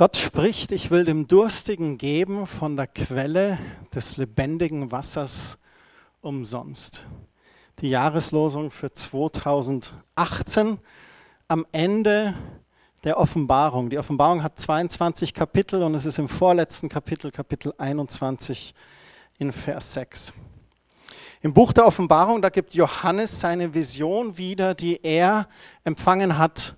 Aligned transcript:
Gott 0.00 0.16
spricht, 0.16 0.72
ich 0.72 0.90
will 0.90 1.04
dem 1.04 1.28
Durstigen 1.28 1.98
geben 1.98 2.46
von 2.46 2.74
der 2.74 2.86
Quelle 2.86 3.58
des 3.94 4.16
lebendigen 4.16 4.90
Wassers 4.90 5.58
umsonst. 6.22 7.06
Die 7.80 7.90
Jahreslosung 7.90 8.70
für 8.70 8.94
2018 8.94 10.78
am 11.48 11.66
Ende 11.72 12.32
der 13.04 13.18
Offenbarung. 13.18 13.90
Die 13.90 13.98
Offenbarung 13.98 14.42
hat 14.42 14.58
22 14.58 15.34
Kapitel 15.34 15.82
und 15.82 15.94
es 15.94 16.06
ist 16.06 16.18
im 16.18 16.30
vorletzten 16.30 16.88
Kapitel, 16.88 17.30
Kapitel 17.30 17.74
21 17.76 18.74
in 19.36 19.52
Vers 19.52 19.92
6. 19.92 20.32
Im 21.42 21.52
Buch 21.52 21.74
der 21.74 21.84
Offenbarung, 21.84 22.40
da 22.40 22.48
gibt 22.48 22.72
Johannes 22.72 23.38
seine 23.38 23.74
Vision 23.74 24.38
wieder, 24.38 24.74
die 24.74 24.98
er 25.02 25.46
empfangen 25.84 26.38
hat 26.38 26.74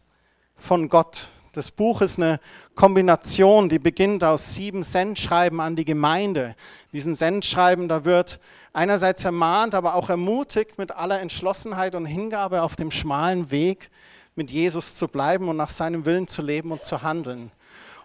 von 0.57 0.89
Gott. 0.89 1.29
Das 1.52 1.70
Buch 1.70 2.01
ist 2.01 2.19
eine 2.19 2.41
Kombination, 2.74 3.69
die 3.69 3.79
beginnt 3.79 4.24
aus 4.24 4.55
sieben 4.55 4.83
Sendschreiben 4.83 5.60
an 5.60 5.77
die 5.77 5.84
Gemeinde. 5.84 6.56
Diesen 6.95 7.15
Sendschreiben, 7.15 7.88
da 7.88 8.06
wird 8.06 8.41
einerseits 8.73 9.27
ermahnt, 9.27 9.74
aber 9.74 9.95
auch 9.95 10.09
ermutigt, 10.09 10.79
mit 10.79 10.93
aller 10.93 11.20
Entschlossenheit 11.20 11.95
und 11.95 12.07
Hingabe 12.07 12.62
auf 12.62 12.74
dem 12.74 12.91
schmalen 12.91 13.51
Weg 13.51 13.91
mit 14.34 14.51
Jesus 14.51 14.95
zu 14.95 15.09
bleiben 15.09 15.46
und 15.51 15.59
nach 15.59 15.69
seinem 15.69 16.07
Willen 16.07 16.27
zu 16.27 16.41
leben 16.41 16.73
und 16.73 16.87
zu 16.87 17.02
handeln. 17.02 17.52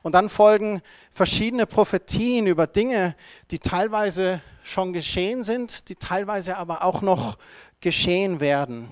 Und 0.02 0.12
dann 0.12 0.28
folgen 0.28 0.82
verschiedene 1.10 1.66
Prophetien 1.66 2.48
über 2.48 2.68
Dinge, 2.68 3.16
die 3.50 3.60
teilweise 3.60 4.42
schon 4.62 4.92
geschehen 4.92 5.44
sind, 5.44 5.88
die 5.88 5.96
teilweise 5.96 6.58
aber 6.58 6.84
auch 6.84 7.02
noch 7.02 7.38
geschehen 7.80 8.42
werden. 8.42 8.90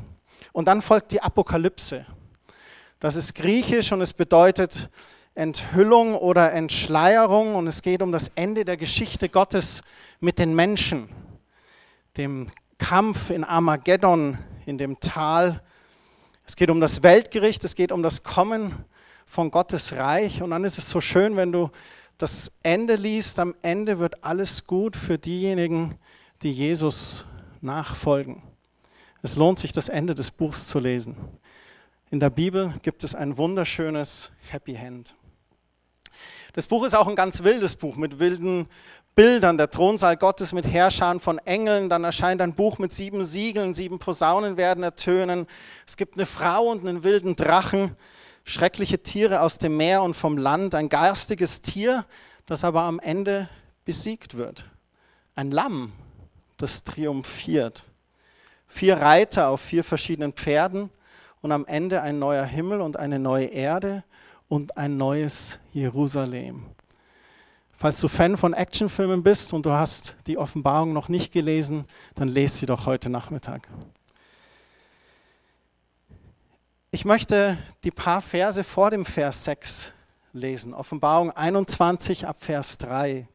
Und 0.53 0.69
dann 0.69 0.81
folgt 0.81 1.11
die 1.11 1.21
Apokalypse. 1.21 2.05
Das 2.99 3.17
ist 3.17 3.35
griechisch 3.35 3.91
und 3.91 4.01
es 4.01 4.13
bedeutet 4.13 4.89
Enthüllung 5.33 6.15
oder 6.15 6.53
Entschleierung 6.53 7.55
und 7.55 7.67
es 7.67 7.81
geht 7.81 8.01
um 8.01 8.13
das 8.13 8.31
Ende 8.35 8.63
der 8.63 8.77
Geschichte 8.77 9.27
Gottes 9.27 9.81
mit 10.21 10.39
den 10.39 10.55
Menschen, 10.55 11.09
dem 12.15 12.47
Kampf 12.77 13.31
in 13.31 13.43
Armageddon, 13.43 14.37
in 14.65 14.77
dem 14.77 14.99
Tal. 15.01 15.61
Es 16.47 16.55
geht 16.55 16.69
um 16.69 16.79
das 16.79 17.03
Weltgericht, 17.03 17.65
es 17.65 17.75
geht 17.75 17.91
um 17.91 18.01
das 18.01 18.23
Kommen 18.23 18.85
von 19.25 19.51
Gottes 19.51 19.91
Reich 19.93 20.41
und 20.41 20.51
dann 20.51 20.63
ist 20.63 20.77
es 20.77 20.89
so 20.89 21.01
schön, 21.01 21.35
wenn 21.35 21.51
du 21.51 21.69
das 22.17 22.53
Ende 22.63 22.95
liest, 22.95 23.39
am 23.39 23.55
Ende 23.61 23.99
wird 23.99 24.23
alles 24.23 24.65
gut 24.65 24.95
für 24.95 25.17
diejenigen, 25.17 25.95
die 26.43 26.53
Jesus 26.53 27.25
nachfolgen. 27.59 28.41
Es 29.21 29.35
lohnt 29.35 29.59
sich, 29.59 29.73
das 29.73 29.89
Ende 29.89 30.15
des 30.15 30.31
Buchs 30.31 30.67
zu 30.67 30.79
lesen. 30.79 31.17
In 32.15 32.21
der 32.21 32.29
Bibel 32.29 32.73
gibt 32.81 33.03
es 33.03 33.13
ein 33.13 33.35
wunderschönes 33.35 34.31
Happy 34.49 34.73
Hand. 34.75 35.17
Das 36.53 36.65
Buch 36.65 36.85
ist 36.85 36.95
auch 36.95 37.07
ein 37.09 37.15
ganz 37.17 37.43
wildes 37.43 37.75
Buch 37.75 37.97
mit 37.97 38.19
wilden 38.19 38.67
Bildern. 39.15 39.57
Der 39.57 39.69
Thronsaal 39.69 40.15
Gottes 40.15 40.53
mit 40.53 40.65
Herrschern 40.65 41.19
von 41.19 41.39
Engeln. 41.39 41.89
Dann 41.89 42.05
erscheint 42.05 42.41
ein 42.41 42.53
Buch 42.53 42.77
mit 42.77 42.93
sieben 42.93 43.25
Siegeln. 43.25 43.73
Sieben 43.73 43.99
Posaunen 43.99 44.55
werden 44.55 44.81
ertönen. 44.81 45.45
Es 45.85 45.97
gibt 45.97 46.15
eine 46.15 46.25
Frau 46.25 46.71
und 46.71 46.87
einen 46.87 47.03
wilden 47.03 47.35
Drachen. 47.35 47.97
Schreckliche 48.45 49.03
Tiere 49.03 49.41
aus 49.41 49.57
dem 49.57 49.75
Meer 49.75 50.01
und 50.01 50.13
vom 50.13 50.37
Land. 50.37 50.73
Ein 50.73 50.87
garstiges 50.87 51.63
Tier, 51.63 52.05
das 52.45 52.63
aber 52.63 52.83
am 52.83 52.99
Ende 52.99 53.49
besiegt 53.83 54.37
wird. 54.37 54.63
Ein 55.35 55.51
Lamm, 55.51 55.91
das 56.55 56.85
triumphiert. 56.85 57.83
Vier 58.69 59.01
Reiter 59.01 59.49
auf 59.49 59.59
vier 59.59 59.83
verschiedenen 59.83 60.31
Pferden 60.31 60.91
und 61.45 61.51
am 61.51 61.67
Ende 61.67 62.01
ein 62.01 62.17
neuer 62.17 62.43
Himmel 62.43 62.81
und 62.81 62.97
eine 62.97 63.19
neue 63.19 63.45
Erde 63.45 64.03
und 64.47 64.77
ein 64.77 64.97
neues 64.97 65.59
Jerusalem. 65.73 66.65
Falls 67.77 67.99
du 67.99 68.07
Fan 68.07 68.35
von 68.35 68.53
Actionfilmen 68.53 69.21
bist 69.21 69.53
und 69.53 69.63
du 69.63 69.71
hast 69.71 70.15
die 70.25 70.39
Offenbarung 70.39 70.91
noch 70.91 71.07
nicht 71.07 71.31
gelesen, 71.31 71.85
dann 72.15 72.29
lese 72.29 72.57
sie 72.57 72.65
doch 72.65 72.87
heute 72.87 73.11
Nachmittag. 73.11 73.67
Ich 76.89 77.05
möchte 77.05 77.59
die 77.83 77.91
paar 77.91 78.23
Verse 78.23 78.63
vor 78.63 78.89
dem 78.89 79.05
Vers 79.05 79.45
6 79.45 79.93
lesen. 80.33 80.73
Offenbarung 80.73 81.29
21 81.29 82.25
ab 82.25 82.37
Vers 82.39 82.79
3. 82.79 83.27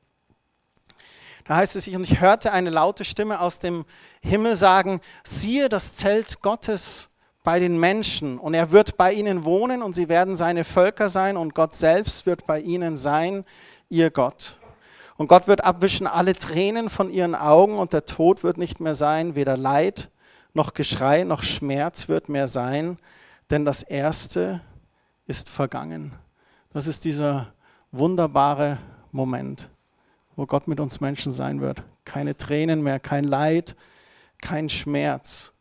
Da 1.44 1.56
heißt 1.56 1.76
es, 1.76 1.86
und 1.86 2.02
ich 2.02 2.20
hörte 2.20 2.50
eine 2.50 2.70
laute 2.70 3.04
Stimme 3.04 3.38
aus 3.38 3.60
dem 3.60 3.84
Himmel 4.20 4.56
sagen, 4.56 5.00
siehe 5.22 5.68
das 5.68 5.94
Zelt 5.94 6.42
Gottes 6.42 7.09
bei 7.42 7.58
den 7.58 7.78
Menschen 7.80 8.38
und 8.38 8.54
er 8.54 8.70
wird 8.70 8.96
bei 8.96 9.12
ihnen 9.12 9.44
wohnen 9.44 9.82
und 9.82 9.94
sie 9.94 10.08
werden 10.08 10.36
seine 10.36 10.64
Völker 10.64 11.08
sein 11.08 11.36
und 11.36 11.54
Gott 11.54 11.74
selbst 11.74 12.26
wird 12.26 12.46
bei 12.46 12.60
ihnen 12.60 12.96
sein, 12.96 13.44
ihr 13.88 14.10
Gott. 14.10 14.58
Und 15.16 15.26
Gott 15.26 15.48
wird 15.48 15.64
abwischen 15.64 16.06
alle 16.06 16.34
Tränen 16.34 16.90
von 16.90 17.10
ihren 17.10 17.34
Augen 17.34 17.78
und 17.78 17.92
der 17.92 18.06
Tod 18.06 18.42
wird 18.42 18.56
nicht 18.56 18.80
mehr 18.80 18.94
sein, 18.94 19.34
weder 19.34 19.56
Leid 19.56 20.10
noch 20.54 20.74
Geschrei 20.74 21.24
noch 21.24 21.42
Schmerz 21.42 22.08
wird 22.08 22.28
mehr 22.28 22.48
sein, 22.48 22.98
denn 23.50 23.64
das 23.64 23.82
Erste 23.82 24.60
ist 25.26 25.48
vergangen. 25.48 26.12
Das 26.72 26.86
ist 26.86 27.04
dieser 27.04 27.52
wunderbare 27.90 28.78
Moment, 29.12 29.70
wo 30.36 30.46
Gott 30.46 30.68
mit 30.68 30.80
uns 30.80 31.00
Menschen 31.00 31.32
sein 31.32 31.60
wird. 31.60 31.82
Keine 32.04 32.36
Tränen 32.36 32.82
mehr, 32.82 33.00
kein 33.00 33.24
Leid, 33.24 33.76
kein 34.40 34.68
Schmerz. 34.68 35.52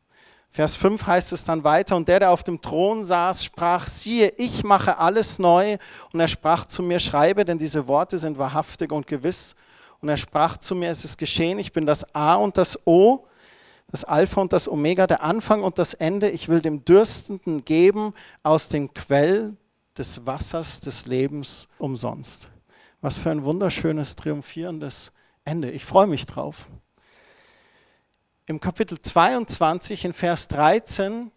Vers 0.52 0.76
5 0.78 1.06
heißt 1.06 1.32
es 1.32 1.44
dann 1.44 1.64
weiter, 1.64 1.96
und 1.96 2.08
der, 2.08 2.20
der 2.20 2.32
auf 2.32 2.44
dem 2.44 2.60
Thron 2.60 3.04
saß, 3.04 3.44
sprach, 3.44 3.86
siehe, 3.86 4.34
ich 4.38 4.64
mache 4.64 4.98
alles 4.98 5.38
neu. 5.38 5.78
Und 6.12 6.20
er 6.20 6.28
sprach 6.28 6.66
zu 6.66 6.82
mir, 6.82 7.00
schreibe, 7.00 7.46
denn 7.46 7.60
diese 7.60 7.88
Worte 7.88 8.18
sind 8.18 8.40
wahrhaftig 8.40 8.92
und 8.92 9.06
gewiss. 9.06 9.56
Und 10.02 10.10
er 10.10 10.18
sprach 10.18 10.58
zu 10.58 10.74
mir, 10.74 10.90
es 10.90 11.06
ist 11.06 11.18
geschehen, 11.18 11.60
ich 11.60 11.72
bin 11.72 11.86
das 11.86 12.16
A 12.16 12.34
und 12.36 12.58
das 12.58 12.80
O, 12.88 13.28
das 13.92 14.04
Alpha 14.04 14.42
und 14.42 14.52
das 14.52 14.68
Omega, 14.68 15.06
der 15.06 15.22
Anfang 15.24 15.62
und 15.62 15.78
das 15.78 15.94
Ende. 15.94 16.30
Ich 16.30 16.50
will 16.50 16.62
dem 16.62 16.84
Dürstenden 16.84 17.64
geben 17.64 18.14
aus 18.42 18.70
dem 18.70 18.94
Quell 18.94 19.56
des 19.98 20.26
Wassers 20.26 20.82
des 20.82 21.06
Lebens 21.06 21.68
umsonst. 21.78 22.50
Was 23.02 23.18
für 23.18 23.30
ein 23.30 23.44
wunderschönes, 23.44 24.16
triumphierendes 24.16 25.12
Ende. 25.46 25.70
Ich 25.70 25.86
freue 25.86 26.08
mich 26.08 26.26
drauf 26.26 26.68
im 28.50 28.60
Kapitel 28.60 29.00
22 29.00 30.06
in 30.06 30.14
Vers 30.14 30.48
13, 30.48 31.32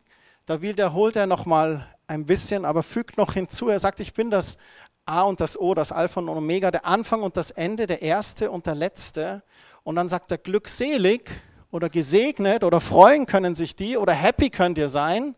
da 0.47 0.63
wiederholt 0.63 1.15
er 1.15 1.27
nochmal 1.27 1.87
ein 2.07 2.25
bisschen, 2.25 2.65
aber 2.65 2.83
fügt 2.83 3.19
noch 3.19 3.35
hinzu, 3.35 3.69
er 3.69 3.79
sagt, 3.79 4.01
ich 4.01 4.15
bin 4.15 4.31
das 4.31 4.57
A 5.05 5.21
und 5.21 5.39
das 5.39 5.61
O, 5.61 5.75
das 5.75 5.93
Alpha 5.93 6.21
und 6.21 6.31
Omega, 6.31 6.71
der 6.71 6.87
Anfang 6.87 7.23
und 7.23 7.37
das 7.37 7.51
Ende, 7.51 7.87
der 7.87 8.01
Erste 8.01 8.51
und 8.51 8.65
der 8.65 8.75
Letzte. 8.75 9.43
Und 9.83 9.97
dann 9.97 10.09
sagt 10.09 10.31
er, 10.31 10.39
glückselig 10.39 11.31
oder 11.71 11.91
gesegnet 11.91 12.65
oder 12.65 12.81
freuen 12.81 13.27
können 13.27 13.55
sich 13.55 13.77
die 13.77 13.99
oder 13.99 14.15
happy 14.15 14.49
könnt 14.49 14.79
ihr 14.79 14.89
sein, 14.89 15.35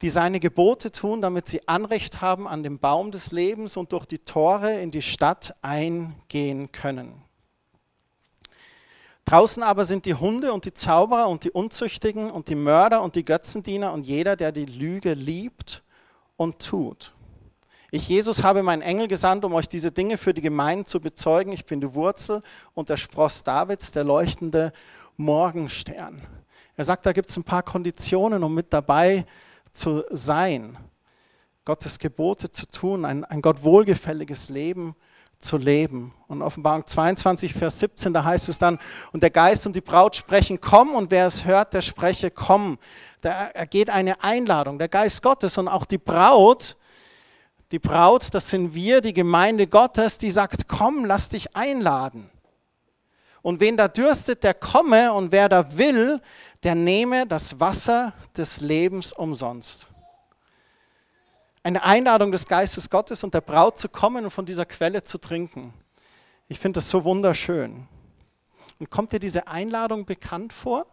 die 0.00 0.08
seine 0.08 0.40
Gebote 0.40 0.90
tun, 0.90 1.20
damit 1.20 1.48
sie 1.48 1.68
Anrecht 1.68 2.22
haben 2.22 2.48
an 2.48 2.62
dem 2.62 2.78
Baum 2.78 3.10
des 3.10 3.30
Lebens 3.32 3.76
und 3.76 3.92
durch 3.92 4.06
die 4.06 4.20
Tore 4.20 4.80
in 4.80 4.90
die 4.90 5.02
Stadt 5.02 5.54
eingehen 5.60 6.72
können. 6.72 7.27
Draußen 9.28 9.62
aber 9.62 9.84
sind 9.84 10.06
die 10.06 10.14
Hunde 10.14 10.54
und 10.54 10.64
die 10.64 10.72
Zauberer 10.72 11.28
und 11.28 11.44
die 11.44 11.50
Unzüchtigen 11.50 12.30
und 12.30 12.48
die 12.48 12.54
Mörder 12.54 13.02
und 13.02 13.14
die 13.14 13.26
Götzendiener 13.26 13.92
und 13.92 14.06
jeder, 14.06 14.36
der 14.36 14.52
die 14.52 14.64
Lüge 14.64 15.12
liebt 15.12 15.82
und 16.38 16.64
tut. 16.64 17.12
Ich, 17.90 18.08
Jesus, 18.08 18.42
habe 18.42 18.62
meinen 18.62 18.80
Engel 18.80 19.06
gesandt, 19.06 19.44
um 19.44 19.52
euch 19.52 19.68
diese 19.68 19.92
Dinge 19.92 20.16
für 20.16 20.32
die 20.32 20.40
Gemeinden 20.40 20.86
zu 20.86 20.98
bezeugen. 20.98 21.52
Ich 21.52 21.66
bin 21.66 21.78
die 21.78 21.92
Wurzel 21.92 22.40
und 22.72 22.88
der 22.88 22.96
Spross 22.96 23.42
Davids, 23.44 23.92
der 23.92 24.04
leuchtende 24.04 24.72
Morgenstern. 25.18 26.22
Er 26.76 26.84
sagt, 26.84 27.04
da 27.04 27.12
gibt 27.12 27.28
es 27.28 27.36
ein 27.36 27.44
paar 27.44 27.62
Konditionen, 27.62 28.42
um 28.42 28.54
mit 28.54 28.72
dabei 28.72 29.26
zu 29.74 30.04
sein, 30.08 30.78
Gottes 31.66 31.98
Gebote 31.98 32.50
zu 32.50 32.66
tun, 32.66 33.04
ein, 33.04 33.26
ein 33.26 33.42
Gott 33.42 33.62
wohlgefälliges 33.62 34.48
Leben 34.48 34.94
zu 34.94 35.07
zu 35.38 35.56
leben. 35.56 36.14
Und 36.26 36.42
Offenbarung 36.42 36.86
22, 36.86 37.54
Vers 37.54 37.80
17, 37.80 38.12
da 38.12 38.24
heißt 38.24 38.48
es 38.48 38.58
dann, 38.58 38.78
und 39.12 39.22
der 39.22 39.30
Geist 39.30 39.66
und 39.66 39.76
die 39.76 39.80
Braut 39.80 40.16
sprechen, 40.16 40.60
komm, 40.60 40.94
und 40.94 41.10
wer 41.10 41.26
es 41.26 41.44
hört, 41.44 41.74
der 41.74 41.80
spreche, 41.80 42.30
komm. 42.30 42.78
Da 43.20 43.30
ergeht 43.48 43.90
eine 43.90 44.22
Einladung, 44.22 44.78
der 44.78 44.88
Geist 44.88 45.22
Gottes 45.22 45.58
und 45.58 45.68
auch 45.68 45.84
die 45.84 45.98
Braut, 45.98 46.76
die 47.70 47.78
Braut, 47.78 48.32
das 48.32 48.50
sind 48.50 48.74
wir, 48.74 49.00
die 49.00 49.12
Gemeinde 49.12 49.66
Gottes, 49.66 50.18
die 50.18 50.30
sagt, 50.30 50.68
komm, 50.68 51.04
lass 51.04 51.28
dich 51.28 51.54
einladen. 51.54 52.30
Und 53.42 53.60
wen 53.60 53.76
da 53.76 53.88
dürstet, 53.88 54.42
der 54.42 54.54
komme, 54.54 55.12
und 55.12 55.32
wer 55.32 55.48
da 55.48 55.76
will, 55.76 56.20
der 56.62 56.74
nehme 56.74 57.26
das 57.26 57.60
Wasser 57.60 58.12
des 58.36 58.60
Lebens 58.60 59.12
umsonst 59.12 59.87
eine 61.62 61.82
Einladung 61.82 62.32
des 62.32 62.46
Geistes 62.46 62.90
Gottes 62.90 63.24
und 63.24 63.34
der 63.34 63.40
Braut 63.40 63.78
zu 63.78 63.88
kommen 63.88 64.24
und 64.24 64.30
von 64.30 64.46
dieser 64.46 64.64
Quelle 64.66 65.04
zu 65.04 65.18
trinken. 65.18 65.74
Ich 66.48 66.58
finde 66.58 66.78
das 66.78 66.88
so 66.88 67.04
wunderschön. 67.04 67.86
Und 68.78 68.90
kommt 68.90 69.12
dir 69.12 69.18
diese 69.18 69.48
Einladung 69.48 70.04
bekannt 70.04 70.52
vor? 70.52 70.86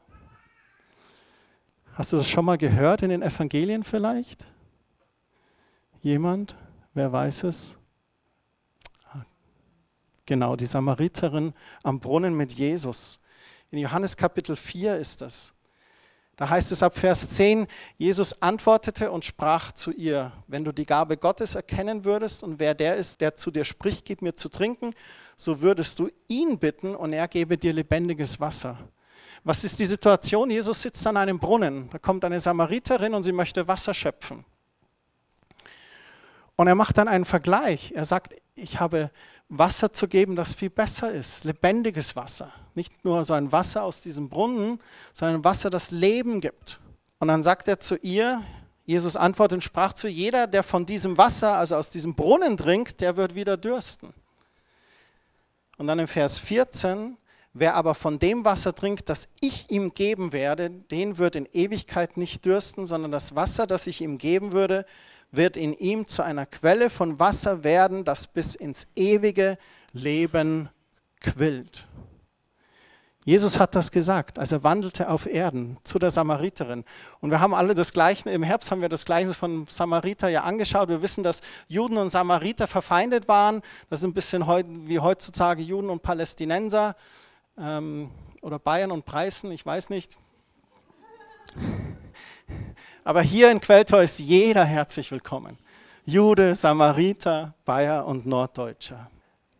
Hast 1.93 2.11
du 2.11 2.17
das 2.17 2.27
schon 2.27 2.43
mal 2.43 2.57
gehört 2.57 3.03
in 3.03 3.09
den 3.09 3.21
Evangelien 3.21 3.83
vielleicht? 3.83 4.45
Jemand? 6.01 6.55
Wer 6.93 7.11
weiß 7.11 7.43
es? 7.43 7.77
Genau, 10.25 10.55
die 10.55 10.65
Samariterin 10.65 11.53
am 11.83 11.99
Brunnen 11.99 12.35
mit 12.35 12.53
Jesus. 12.53 13.19
In 13.71 13.79
Johannes 13.79 14.17
Kapitel 14.17 14.55
4 14.55 14.97
ist 14.97 15.21
das. 15.21 15.54
Da 16.37 16.49
heißt 16.49 16.71
es 16.73 16.83
ab 16.83 16.97
Vers 16.97 17.29
10, 17.29 17.65
Jesus 17.97 18.41
antwortete 18.41 19.09
und 19.09 19.23
sprach 19.23 19.71
zu 19.71 19.91
ihr, 19.91 20.33
wenn 20.47 20.65
du 20.65 20.73
die 20.73 20.85
Gabe 20.85 21.15
Gottes 21.15 21.55
erkennen 21.55 22.03
würdest 22.03 22.43
und 22.43 22.59
wer 22.59 22.73
der 22.73 22.97
ist, 22.97 23.21
der 23.21 23.35
zu 23.35 23.51
dir 23.51 23.63
spricht, 23.63 24.03
gib 24.05 24.21
mir 24.21 24.35
zu 24.35 24.49
trinken, 24.49 24.93
so 25.37 25.61
würdest 25.61 25.99
du 25.99 26.09
ihn 26.27 26.59
bitten 26.59 26.93
und 26.93 27.13
er 27.13 27.29
gebe 27.29 27.57
dir 27.57 27.71
lebendiges 27.71 28.39
Wasser. 28.41 28.77
Was 29.45 29.63
ist 29.63 29.79
die 29.79 29.85
Situation? 29.85 30.49
Jesus 30.49 30.81
sitzt 30.81 31.05
an 31.07 31.15
einem 31.15 31.39
Brunnen, 31.39 31.89
da 31.91 31.99
kommt 31.99 32.25
eine 32.25 32.39
Samariterin 32.39 33.13
und 33.13 33.23
sie 33.23 33.31
möchte 33.31 33.67
Wasser 33.67 33.93
schöpfen. 33.93 34.43
Und 36.57 36.67
er 36.67 36.75
macht 36.75 36.97
dann 36.97 37.07
einen 37.07 37.25
Vergleich. 37.25 37.93
Er 37.95 38.05
sagt, 38.05 38.35
ich 38.55 38.79
habe 38.79 39.11
Wasser 39.49 39.93
zu 39.93 40.07
geben, 40.07 40.35
das 40.35 40.53
viel 40.53 40.69
besser 40.69 41.11
ist, 41.11 41.43
lebendiges 41.43 42.15
Wasser. 42.15 42.51
Nicht 42.75 43.03
nur 43.03 43.23
so 43.25 43.33
ein 43.33 43.51
Wasser 43.51 43.83
aus 43.83 44.01
diesem 44.01 44.29
Brunnen, 44.29 44.79
sondern 45.13 45.43
Wasser, 45.43 45.69
das 45.69 45.91
Leben 45.91 46.41
gibt. 46.41 46.79
Und 47.19 47.29
dann 47.29 47.41
sagt 47.41 47.67
er 47.67 47.79
zu 47.79 47.95
ihr, 47.95 48.41
Jesus 48.85 49.15
antwortet 49.15 49.57
und 49.57 49.61
sprach 49.63 49.93
zu 49.93 50.07
jeder, 50.07 50.45
der 50.45 50.61
von 50.61 50.85
diesem 50.85 51.17
Wasser, 51.17 51.57
also 51.57 51.75
aus 51.75 51.89
diesem 51.89 52.15
Brunnen 52.15 52.57
trinkt, 52.57 53.01
der 53.01 53.17
wird 53.17 53.33
wieder 53.33 53.57
dürsten. 53.57 54.13
Und 55.77 55.87
dann 55.87 55.99
im 55.99 56.07
Vers 56.07 56.37
14, 56.37 57.17
wer 57.53 57.75
aber 57.75 57.95
von 57.95 58.19
dem 58.19 58.45
Wasser 58.45 58.75
trinkt, 58.75 59.09
das 59.09 59.27
ich 59.41 59.71
ihm 59.71 59.93
geben 59.93 60.33
werde, 60.33 60.69
den 60.69 61.17
wird 61.17 61.35
in 61.35 61.47
Ewigkeit 61.51 62.17
nicht 62.17 62.45
dürsten, 62.45 62.85
sondern 62.85 63.11
das 63.11 63.35
Wasser, 63.35 63.65
das 63.65 63.87
ich 63.87 64.01
ihm 64.01 64.17
geben 64.17 64.51
würde, 64.51 64.85
wird 65.31 65.57
in 65.57 65.73
ihm 65.73 66.07
zu 66.07 66.21
einer 66.21 66.45
Quelle 66.45 66.89
von 66.89 67.19
Wasser 67.19 67.63
werden, 67.63 68.05
das 68.05 68.27
bis 68.27 68.55
ins 68.55 68.87
ewige 68.95 69.57
Leben 69.93 70.69
quillt. 71.19 71.87
Jesus 73.27 73.59
hat 73.59 73.73
das 73.73 73.91
gesagt, 73.91 74.37
als 74.37 74.51
er 74.51 74.63
wandelte 74.63 75.09
auf 75.09 75.25
Erden 75.25 75.77
zu 75.83 75.97
der 75.97 76.11
Samariterin. 76.11 76.85
Und 77.21 77.31
wir 77.31 77.39
haben 77.39 77.55
alle 77.55 77.73
das 77.73 77.91
Gleiche, 77.91 78.29
im 78.29 78.43
Herbst 78.43 78.69
haben 78.69 78.81
wir 78.81 78.89
das 78.89 79.03
Gleiche 79.03 79.33
von 79.33 79.65
Samariter 79.65 80.29
ja 80.29 80.43
angeschaut. 80.43 80.89
Wir 80.89 81.01
wissen, 81.01 81.23
dass 81.23 81.41
Juden 81.67 81.97
und 81.97 82.11
Samariter 82.11 82.67
verfeindet 82.67 83.27
waren. 83.27 83.63
Das 83.89 84.01
ist 84.01 84.05
ein 84.05 84.13
bisschen 84.13 84.45
wie 84.87 84.99
heutzutage 84.99 85.63
Juden 85.63 85.89
und 85.89 86.03
Palästinenser 86.03 86.95
ähm, 87.57 88.11
oder 88.43 88.59
Bayern 88.59 88.91
und 88.91 89.05
Preußen, 89.05 89.51
ich 89.51 89.65
weiß 89.65 89.89
nicht. 89.89 90.19
Aber 93.03 93.23
hier 93.23 93.49
in 93.49 93.59
Quelltor 93.59 94.03
ist 94.03 94.19
jeder 94.19 94.65
herzlich 94.65 95.09
willkommen. 95.09 95.57
Jude, 96.05 96.53
Samariter, 96.53 97.55
Bayer 97.65 98.05
und 98.05 98.27
Norddeutscher. 98.27 99.09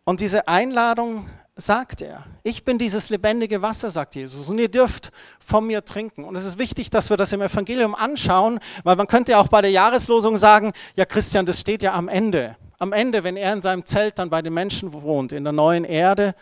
Und 0.04 0.20
diese 0.20 0.46
Einladung 0.46 1.28
sagt 1.56 2.02
er. 2.02 2.24
Ich 2.42 2.64
bin 2.64 2.78
dieses 2.78 3.08
lebendige 3.08 3.62
Wasser, 3.62 3.90
sagt 3.90 4.14
Jesus, 4.14 4.48
und 4.50 4.58
ihr 4.58 4.68
dürft 4.68 5.10
von 5.40 5.66
mir 5.66 5.84
trinken. 5.84 6.24
Und 6.24 6.36
es 6.36 6.44
ist 6.44 6.58
wichtig, 6.58 6.90
dass 6.90 7.08
wir 7.08 7.16
das 7.16 7.32
im 7.32 7.40
Evangelium 7.40 7.94
anschauen, 7.94 8.60
weil 8.84 8.96
man 8.96 9.06
könnte 9.06 9.32
ja 9.32 9.40
auch 9.40 9.48
bei 9.48 9.62
der 9.62 9.70
Jahreslosung 9.70 10.36
sagen, 10.36 10.72
ja 10.94 11.06
Christian, 11.06 11.46
das 11.46 11.60
steht 11.60 11.82
ja 11.82 11.94
am 11.94 12.08
Ende. 12.08 12.56
Am 12.78 12.92
Ende, 12.92 13.24
wenn 13.24 13.38
er 13.38 13.54
in 13.54 13.62
seinem 13.62 13.86
Zelt 13.86 14.18
dann 14.18 14.28
bei 14.28 14.42
den 14.42 14.52
Menschen 14.52 14.92
wohnt, 14.92 15.32
in 15.32 15.44
der 15.44 15.54
neuen 15.54 15.84
Erde. 15.84 16.34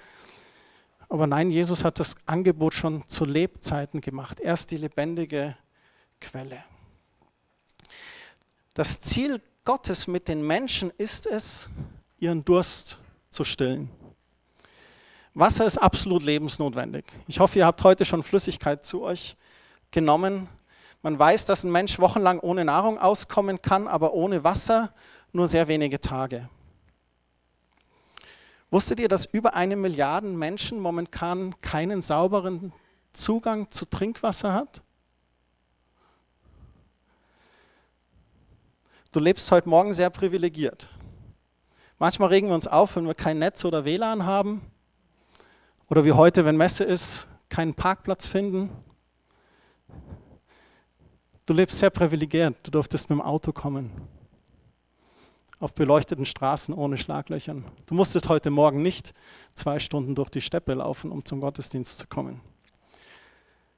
Aber 1.08 1.28
nein, 1.28 1.52
Jesus 1.52 1.84
hat 1.84 2.00
das 2.00 2.16
Angebot 2.26 2.74
schon 2.74 3.06
zu 3.06 3.24
Lebzeiten 3.24 4.00
gemacht. 4.00 4.40
Erst 4.40 4.72
die 4.72 4.78
lebendige 4.78 5.56
Quelle. 6.20 6.64
Das 8.74 9.00
Ziel 9.00 9.40
Gottes 9.64 10.08
mit 10.08 10.26
den 10.26 10.44
Menschen 10.44 10.90
ist 10.98 11.26
es, 11.26 11.70
ihren 12.18 12.44
Durst 12.44 12.98
zu 13.30 13.44
stillen. 13.44 13.90
Wasser 15.34 15.66
ist 15.66 15.78
absolut 15.78 16.22
lebensnotwendig. 16.22 17.04
Ich 17.26 17.40
hoffe, 17.40 17.58
ihr 17.58 17.66
habt 17.66 17.82
heute 17.82 18.04
schon 18.04 18.22
Flüssigkeit 18.22 18.84
zu 18.84 19.02
euch 19.02 19.36
genommen. 19.90 20.48
Man 21.02 21.18
weiß, 21.18 21.46
dass 21.46 21.64
ein 21.64 21.72
Mensch 21.72 21.98
wochenlang 21.98 22.38
ohne 22.40 22.64
Nahrung 22.64 22.98
auskommen 22.98 23.60
kann, 23.60 23.88
aber 23.88 24.14
ohne 24.14 24.44
Wasser 24.44 24.92
nur 25.32 25.46
sehr 25.46 25.68
wenige 25.68 26.00
Tage. 26.00 26.48
Wusstet 28.70 29.00
ihr, 29.00 29.08
dass 29.08 29.26
über 29.26 29.54
eine 29.54 29.76
Milliarde 29.76 30.28
Menschen 30.28 30.80
momentan 30.80 31.60
keinen 31.60 32.00
sauberen 32.00 32.72
Zugang 33.12 33.70
zu 33.70 33.84
Trinkwasser 33.84 34.52
hat? 34.52 34.82
du 39.14 39.20
lebst 39.20 39.50
heute 39.52 39.68
Morgen 39.68 39.92
sehr 39.92 40.10
privilegiert. 40.10 40.88
Manchmal 42.00 42.30
regen 42.30 42.48
wir 42.48 42.54
uns 42.56 42.66
auf, 42.66 42.96
wenn 42.96 43.06
wir 43.06 43.14
kein 43.14 43.38
Netz 43.38 43.64
oder 43.64 43.84
WLAN 43.84 44.26
haben. 44.26 44.60
Oder 45.94 46.04
wie 46.04 46.10
heute, 46.10 46.44
wenn 46.44 46.56
Messe 46.56 46.82
ist, 46.82 47.28
keinen 47.48 47.72
Parkplatz 47.72 48.26
finden. 48.26 48.68
Du 51.46 51.54
lebst 51.54 51.78
sehr 51.78 51.90
privilegiert. 51.90 52.56
Du 52.64 52.72
durftest 52.72 53.10
mit 53.10 53.20
dem 53.20 53.22
Auto 53.22 53.52
kommen. 53.52 53.92
Auf 55.60 55.72
beleuchteten 55.72 56.26
Straßen 56.26 56.74
ohne 56.74 56.98
Schlaglöchern. 56.98 57.64
Du 57.86 57.94
musstest 57.94 58.28
heute 58.28 58.50
Morgen 58.50 58.82
nicht 58.82 59.14
zwei 59.54 59.78
Stunden 59.78 60.16
durch 60.16 60.30
die 60.30 60.40
Steppe 60.40 60.74
laufen, 60.74 61.12
um 61.12 61.24
zum 61.24 61.40
Gottesdienst 61.40 61.96
zu 61.96 62.08
kommen. 62.08 62.40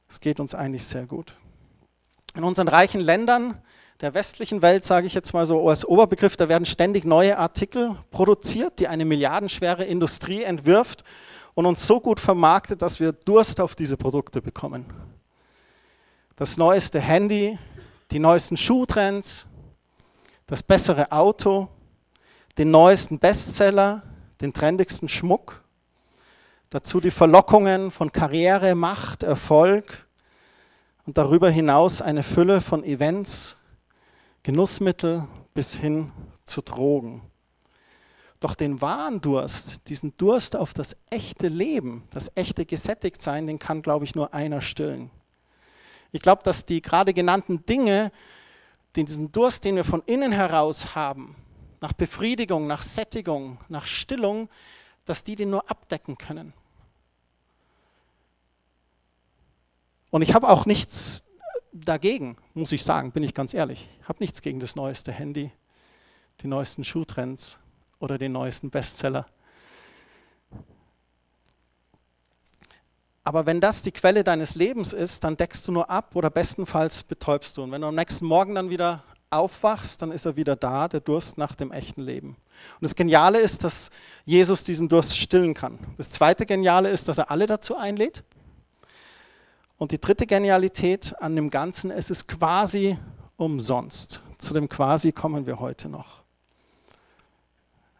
Es 0.08 0.18
geht 0.18 0.40
uns 0.40 0.54
eigentlich 0.54 0.86
sehr 0.86 1.04
gut. 1.04 1.36
In 2.34 2.44
unseren 2.44 2.68
reichen 2.68 3.02
Ländern 3.02 3.60
der 4.00 4.14
westlichen 4.14 4.62
Welt, 4.62 4.86
sage 4.86 5.06
ich 5.06 5.12
jetzt 5.12 5.34
mal 5.34 5.44
so 5.44 5.68
als 5.68 5.84
Oberbegriff, 5.84 6.38
da 6.38 6.48
werden 6.48 6.64
ständig 6.64 7.04
neue 7.04 7.36
Artikel 7.36 7.94
produziert, 8.10 8.78
die 8.78 8.88
eine 8.88 9.04
milliardenschwere 9.04 9.84
Industrie 9.84 10.44
entwirft 10.44 11.04
und 11.56 11.64
uns 11.64 11.86
so 11.86 12.00
gut 12.00 12.20
vermarktet, 12.20 12.82
dass 12.82 13.00
wir 13.00 13.12
Durst 13.12 13.60
auf 13.60 13.74
diese 13.74 13.96
Produkte 13.96 14.42
bekommen. 14.42 14.84
Das 16.36 16.58
neueste 16.58 17.00
Handy, 17.00 17.58
die 18.10 18.18
neuesten 18.18 18.58
Schuhtrends, 18.58 19.46
das 20.46 20.62
bessere 20.62 21.10
Auto, 21.10 21.68
den 22.58 22.70
neuesten 22.70 23.18
Bestseller, 23.18 24.02
den 24.42 24.52
trendigsten 24.52 25.08
Schmuck, 25.08 25.64
dazu 26.68 27.00
die 27.00 27.10
Verlockungen 27.10 27.90
von 27.90 28.12
Karriere, 28.12 28.74
Macht, 28.74 29.22
Erfolg 29.22 30.06
und 31.06 31.16
darüber 31.16 31.48
hinaus 31.48 32.02
eine 32.02 32.22
Fülle 32.22 32.60
von 32.60 32.84
Events, 32.84 33.56
Genussmittel 34.42 35.26
bis 35.54 35.74
hin 35.74 36.12
zu 36.44 36.60
Drogen. 36.60 37.22
Doch 38.40 38.54
den 38.54 38.80
wahren 38.80 39.20
Durst, 39.20 39.88
diesen 39.88 40.16
Durst 40.18 40.56
auf 40.56 40.74
das 40.74 40.96
echte 41.10 41.48
Leben, 41.48 42.06
das 42.10 42.30
echte 42.34 42.66
Gesättigtsein, 42.66 43.46
den 43.46 43.58
kann, 43.58 43.82
glaube 43.82 44.04
ich, 44.04 44.14
nur 44.14 44.34
einer 44.34 44.60
stillen. 44.60 45.10
Ich 46.12 46.22
glaube, 46.22 46.42
dass 46.42 46.66
die 46.66 46.82
gerade 46.82 47.14
genannten 47.14 47.64
Dinge, 47.66 48.12
diesen 48.94 49.32
Durst, 49.32 49.64
den 49.64 49.76
wir 49.76 49.84
von 49.84 50.02
innen 50.06 50.32
heraus 50.32 50.94
haben, 50.94 51.36
nach 51.80 51.92
Befriedigung, 51.92 52.66
nach 52.66 52.82
Sättigung, 52.82 53.58
nach 53.68 53.86
Stillung, 53.86 54.48
dass 55.04 55.24
die 55.24 55.36
den 55.36 55.50
nur 55.50 55.70
abdecken 55.70 56.18
können. 56.18 56.52
Und 60.10 60.22
ich 60.22 60.34
habe 60.34 60.48
auch 60.48 60.66
nichts 60.66 61.24
dagegen, 61.72 62.36
muss 62.54 62.72
ich 62.72 62.82
sagen, 62.82 63.12
bin 63.12 63.22
ich 63.22 63.34
ganz 63.34 63.52
ehrlich. 63.52 63.88
Ich 64.00 64.08
habe 64.08 64.18
nichts 64.20 64.40
gegen 64.40 64.60
das 64.60 64.76
neueste 64.76 65.12
Handy, 65.12 65.52
die 66.40 66.48
neuesten 66.48 66.84
Schuhtrends 66.84 67.58
oder 67.98 68.18
den 68.18 68.32
neuesten 68.32 68.70
Bestseller. 68.70 69.26
Aber 73.26 73.44
wenn 73.44 73.60
das 73.60 73.82
die 73.82 73.90
Quelle 73.90 74.22
deines 74.22 74.54
Lebens 74.54 74.92
ist, 74.92 75.24
dann 75.24 75.36
deckst 75.36 75.66
du 75.66 75.72
nur 75.72 75.90
ab 75.90 76.14
oder 76.14 76.30
bestenfalls 76.30 77.02
betäubst 77.02 77.56
du. 77.56 77.64
Und 77.64 77.72
wenn 77.72 77.80
du 77.80 77.88
am 77.88 77.96
nächsten 77.96 78.24
Morgen 78.24 78.54
dann 78.54 78.70
wieder 78.70 79.02
aufwachst, 79.30 80.00
dann 80.00 80.12
ist 80.12 80.26
er 80.26 80.36
wieder 80.36 80.54
da, 80.54 80.86
der 80.86 81.00
Durst 81.00 81.36
nach 81.36 81.56
dem 81.56 81.72
echten 81.72 82.02
Leben. 82.02 82.28
Und 82.28 82.82
das 82.82 82.94
Geniale 82.94 83.40
ist, 83.40 83.64
dass 83.64 83.90
Jesus 84.24 84.62
diesen 84.62 84.88
Durst 84.88 85.18
stillen 85.18 85.54
kann. 85.54 85.78
Das 85.96 86.10
zweite 86.10 86.46
Geniale 86.46 86.90
ist, 86.90 87.08
dass 87.08 87.18
er 87.18 87.30
alle 87.30 87.46
dazu 87.46 87.76
einlädt. 87.76 88.22
Und 89.76 89.90
die 89.90 90.00
dritte 90.00 90.26
Genialität 90.26 91.20
an 91.20 91.34
dem 91.34 91.50
Ganzen, 91.50 91.90
es 91.90 92.10
ist 92.10 92.28
quasi 92.28 92.96
umsonst. 93.36 94.22
Zu 94.38 94.54
dem 94.54 94.68
quasi 94.68 95.12
kommen 95.12 95.46
wir 95.46 95.58
heute 95.58 95.88
noch. 95.88 96.25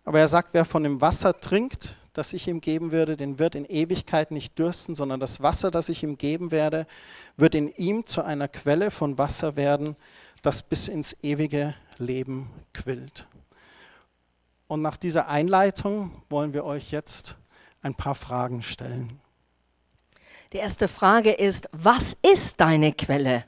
Aber 0.07 0.21
er 0.21 0.29
sagt, 0.29 0.55
wer 0.55 0.65
von 0.65 0.85
dem 0.85 1.01
Wasser 1.01 1.41
trinkt, 1.41 1.97
das 2.13 2.33
ich 2.33 2.47
ihm 2.47 2.61
geben 2.61 2.93
würde, 2.93 3.17
den 3.17 3.41
wird 3.41 3.57
in 3.57 3.65
Ewigkeit 3.65 4.31
nicht 4.31 4.57
dürsten, 4.57 4.95
sondern 4.95 5.19
das 5.19 5.43
Wasser, 5.43 5.73
das 5.73 5.89
ich 5.89 6.05
ihm 6.05 6.17
geben 6.17 6.53
werde, 6.53 6.87
wird 7.37 7.57
in 7.57 7.69
ihm 7.75 8.07
zu 8.07 8.23
einer 8.25 8.47
Quelle 8.47 8.93
von 8.93 9.19
Wasser 9.19 9.57
werden, 9.57 9.97
das 10.43 10.63
bis 10.63 10.87
ins 10.87 11.17
ewige 11.23 11.75
Leben 11.99 12.49
quillt. 12.73 13.27
Und 14.69 14.81
nach 14.81 14.97
dieser 14.97 15.27
Einleitung 15.27 16.23
wollen 16.31 16.55
wir 16.55 16.65
euch 16.65 16.93
jetzt 16.93 17.37
ein 17.83 17.97
paar 17.97 18.15
Fragen 18.15 18.63
stellen. 18.63 19.21
Die 20.53 20.59
erste 20.59 20.87
Frage 20.87 21.33
ist, 21.33 21.69
was 21.73 22.17
ist 22.23 22.61
deine 22.61 22.93
Quelle? 22.93 23.45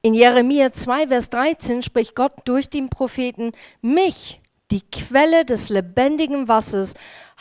In 0.00 0.14
Jeremia 0.14 0.72
2, 0.72 1.08
Vers 1.08 1.28
13 1.28 1.82
spricht 1.82 2.14
Gott 2.14 2.32
durch 2.46 2.70
den 2.70 2.88
Propheten, 2.88 3.52
mich, 3.82 4.40
die 4.70 4.82
Quelle 4.90 5.44
des 5.44 5.68
lebendigen 5.68 6.48
Wassers, 6.48 6.94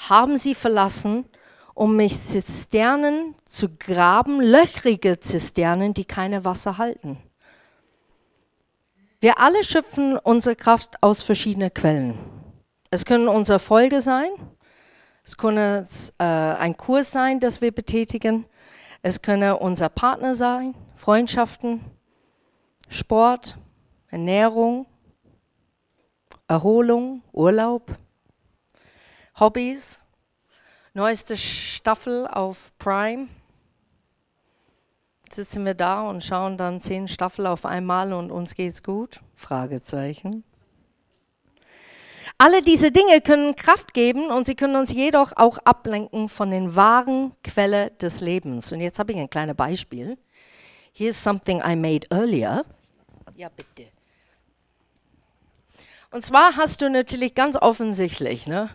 haben 0.09 0.37
sie 0.37 0.55
verlassen, 0.55 1.25
um 1.73 1.95
mich 1.95 2.19
Zisternen 2.21 3.35
zu 3.45 3.69
graben, 3.77 4.41
löchrige 4.41 5.19
Zisternen, 5.19 5.93
die 5.93 6.05
keine 6.05 6.43
Wasser 6.43 6.77
halten. 6.77 7.17
Wir 9.21 9.39
alle 9.39 9.63
schöpfen 9.63 10.17
unsere 10.17 10.55
Kraft 10.55 11.01
aus 11.01 11.21
verschiedenen 11.23 11.73
Quellen. 11.73 12.17
Es 12.89 13.05
können 13.05 13.27
unsere 13.27 13.59
Folge 13.59 14.01
sein, 14.01 14.29
es 15.23 15.37
kann 15.37 15.57
äh, 15.57 15.83
ein 16.23 16.75
Kurs 16.75 17.11
sein, 17.11 17.39
das 17.39 17.61
wir 17.61 17.71
betätigen, 17.71 18.45
es 19.01 19.21
können 19.21 19.53
unser 19.53 19.89
Partner 19.89 20.35
sein, 20.35 20.73
Freundschaften, 20.95 21.81
Sport, 22.87 23.57
Ernährung, 24.07 24.87
Erholung, 26.49 27.21
Urlaub, 27.31 27.95
Hobbys, 29.39 30.01
neueste 30.95 31.37
Staffel 31.37 32.25
auf 32.25 32.73
Prime. 32.79 33.27
Sitzen 35.31 35.63
wir 35.63 35.75
da 35.75 36.01
und 36.09 36.23
schauen 36.23 36.57
dann 36.57 36.81
zehn 36.81 37.07
Staffeln 37.07 37.45
auf 37.47 37.67
einmal 37.67 38.13
und 38.13 38.31
uns 38.31 38.55
geht's 38.55 38.81
gut? 38.81 39.21
Fragezeichen. 39.35 40.43
Alle 42.39 42.63
diese 42.63 42.91
Dinge 42.91 43.21
können 43.21 43.55
Kraft 43.55 43.93
geben 43.93 44.31
und 44.31 44.47
sie 44.47 44.55
können 44.55 44.75
uns 44.75 44.91
jedoch 44.91 45.33
auch 45.35 45.59
ablenken 45.59 46.29
von 46.29 46.49
den 46.49 46.75
wahren 46.75 47.33
Quelle 47.43 47.91
des 47.91 48.21
Lebens. 48.21 48.71
Und 48.71 48.81
jetzt 48.81 48.97
habe 48.97 49.11
ich 49.11 49.19
ein 49.19 49.29
kleines 49.29 49.55
Beispiel. 49.55 50.17
Here's 50.93 51.23
something 51.23 51.61
I 51.63 51.75
made 51.75 52.07
earlier. 52.09 52.65
Ja, 53.35 53.49
bitte. 53.49 53.91
Und 56.11 56.25
zwar 56.25 56.57
hast 56.57 56.81
du 56.81 56.89
natürlich 56.89 57.35
ganz 57.35 57.55
offensichtlich 57.55 58.47
ne, 58.47 58.71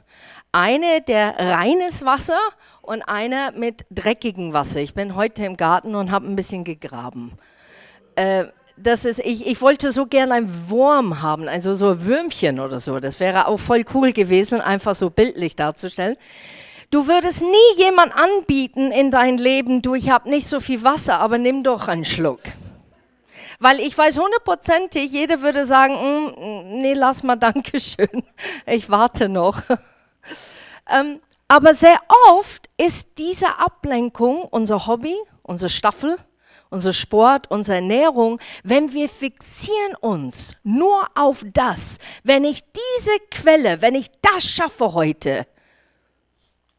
eine, 0.53 1.01
der 1.03 1.37
reines 1.37 2.05
Wasser 2.05 2.39
und 2.81 3.03
eine 3.03 3.53
mit 3.57 3.87
dreckigem 3.91 4.53
Wasser. 4.53 4.81
Ich 4.81 4.95
bin 4.95 5.17
heute 5.17 5.45
im 5.45 5.57
Garten 5.57 5.97
und 5.97 6.13
habe 6.13 6.29
ein 6.29 6.37
bisschen 6.37 6.63
gegraben. 6.63 7.33
Äh, 8.15 8.45
das 8.77 9.05
ist, 9.05 9.19
ich, 9.19 9.47
ich 9.47 9.61
wollte 9.61 9.91
so 9.91 10.07
gerne 10.07 10.35
ein 10.35 10.71
Wurm 10.71 11.23
haben, 11.23 11.49
also 11.49 11.75
so 11.75 11.91
ein 11.91 12.05
Würmchen 12.05 12.61
oder 12.61 12.79
so. 12.79 13.01
Das 13.01 13.19
wäre 13.19 13.49
auch 13.49 13.59
voll 13.59 13.85
cool 13.95 14.13
gewesen, 14.13 14.61
einfach 14.61 14.95
so 14.95 15.11
bildlich 15.11 15.57
darzustellen. 15.57 16.17
Du 16.91 17.09
würdest 17.09 17.43
nie 17.43 17.83
jemand 17.83 18.13
anbieten 18.15 18.93
in 18.93 19.11
dein 19.11 19.39
Leben, 19.39 19.83
du, 19.83 19.95
ich 19.95 20.11
habe 20.11 20.31
nicht 20.31 20.47
so 20.47 20.61
viel 20.61 20.85
Wasser, 20.85 21.19
aber 21.19 21.39
nimm 21.39 21.65
doch 21.65 21.89
einen 21.89 22.05
Schluck. 22.05 22.41
Weil 23.59 23.81
ich 23.81 23.97
weiß 23.97 24.19
hundertprozentig, 24.19 25.11
jeder 25.13 25.41
würde 25.43 25.67
sagen, 25.67 25.95
mm, 25.95 26.81
nee, 26.81 26.95
lass 26.95 27.23
mal, 27.23 27.37
danke 27.41 27.81
schön, 27.81 28.23
ich 28.67 28.89
warte 28.91 29.29
noch. 29.29 29.61
ähm, 30.91 31.21
aber 31.49 31.75
sehr 31.75 31.99
oft 32.31 32.71
ist 32.77 33.19
diese 33.19 33.59
Ablenkung 33.59 34.43
unser 34.43 34.87
Hobby, 34.87 35.15
unsere 35.43 35.69
Staffel, 35.69 36.17
unser 36.71 36.93
Sport, 36.93 37.51
unsere 37.51 37.77
Ernährung, 37.77 38.41
wenn 38.65 38.93
wir 38.93 39.09
fixieren 39.09 39.95
uns 40.01 40.57
nur 40.63 41.07
auf 41.15 41.45
das, 41.53 41.99
wenn 42.25 42.45
ich 42.45 42.63
diese 42.65 43.19
Quelle, 43.31 43.81
wenn 43.81 43.95
ich 43.95 44.11
das 44.23 44.45
schaffe 44.45 44.95
heute, 44.95 45.47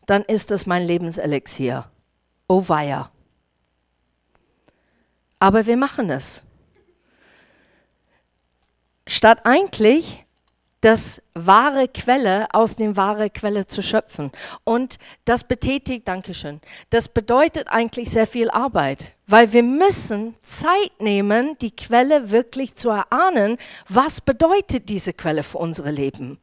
dann 0.06 0.24
ist 0.24 0.52
das 0.52 0.66
mein 0.66 0.86
Lebenselixier. 0.86 1.90
Oh 2.48 2.64
weia. 2.68 3.12
Aber 5.40 5.66
wir 5.66 5.78
machen 5.78 6.10
es 6.10 6.44
statt 9.08 9.42
eigentlich 9.44 10.26
das 10.86 11.24
wahre 11.34 11.88
Quelle 11.88 12.48
aus 12.54 12.76
dem 12.76 12.96
wahre 12.96 13.32
Quelle 13.32 13.66
zu 13.66 13.82
schöpfen. 13.82 14.32
Und 14.64 14.98
das 15.26 15.44
betätigt, 15.44 16.08
Dankeschön, 16.08 16.62
das 16.92 17.10
bedeutet 17.10 17.70
eigentlich 17.70 18.12
sehr 18.12 18.28
viel 18.28 18.52
Arbeit, 18.52 19.14
weil 19.26 19.52
wir 19.52 19.64
müssen 19.64 20.36
Zeit 20.44 20.92
nehmen, 21.00 21.58
die 21.60 21.76
Quelle 21.76 22.30
wirklich 22.30 22.76
zu 22.76 22.90
erahnen. 22.90 23.58
Was 23.90 24.22
bedeutet 24.22 24.88
diese 24.90 25.14
Quelle 25.14 25.42
für 25.42 25.58
unser 25.58 25.92
Leben? 25.92 26.40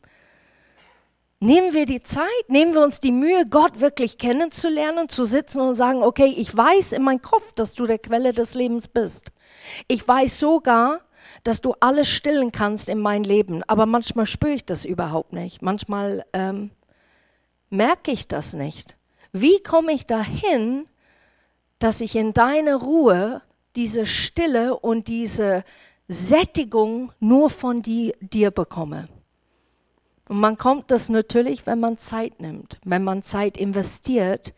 Nehmen 1.38 1.72
wir 1.72 1.86
die 1.86 2.02
Zeit, 2.02 2.48
nehmen 2.48 2.74
wir 2.74 2.82
uns 2.82 2.98
die 2.98 3.12
Mühe, 3.12 3.46
Gott 3.46 3.80
wirklich 3.80 4.18
kennenzulernen, 4.18 5.08
zu 5.08 5.24
sitzen 5.24 5.60
und 5.60 5.74
sagen, 5.76 6.02
okay, 6.02 6.34
ich 6.36 6.56
weiß 6.56 6.92
in 6.92 7.02
meinem 7.02 7.22
Kopf, 7.22 7.52
dass 7.52 7.74
du 7.74 7.86
der 7.86 7.98
Quelle 7.98 8.32
des 8.32 8.54
Lebens 8.54 8.88
bist. 8.88 9.30
Ich 9.86 10.06
weiß 10.06 10.40
sogar, 10.40 11.00
dass 11.42 11.60
du 11.60 11.74
alles 11.80 12.08
stillen 12.08 12.52
kannst 12.52 12.88
in 12.88 12.98
mein 12.98 13.24
Leben. 13.24 13.62
Aber 13.66 13.86
manchmal 13.86 14.26
spüre 14.26 14.52
ich 14.52 14.64
das 14.64 14.84
überhaupt 14.84 15.32
nicht. 15.32 15.62
Manchmal 15.62 16.24
ähm, 16.32 16.70
merke 17.70 18.12
ich 18.12 18.28
das 18.28 18.54
nicht. 18.54 18.96
Wie 19.32 19.62
komme 19.62 19.92
ich 19.92 20.06
dahin, 20.06 20.86
dass 21.78 22.00
ich 22.00 22.16
in 22.16 22.32
deine 22.32 22.76
Ruhe 22.76 23.42
diese 23.74 24.06
Stille 24.06 24.78
und 24.78 25.08
diese 25.08 25.64
Sättigung 26.06 27.12
nur 27.18 27.50
von 27.50 27.82
die, 27.82 28.14
dir 28.20 28.50
bekomme? 28.50 29.08
Und 30.28 30.38
man 30.38 30.56
kommt 30.56 30.90
das 30.90 31.08
natürlich, 31.08 31.66
wenn 31.66 31.80
man 31.80 31.98
Zeit 31.98 32.40
nimmt, 32.40 32.78
wenn 32.84 33.02
man 33.02 33.22
Zeit 33.22 33.56
investiert, 33.56 34.54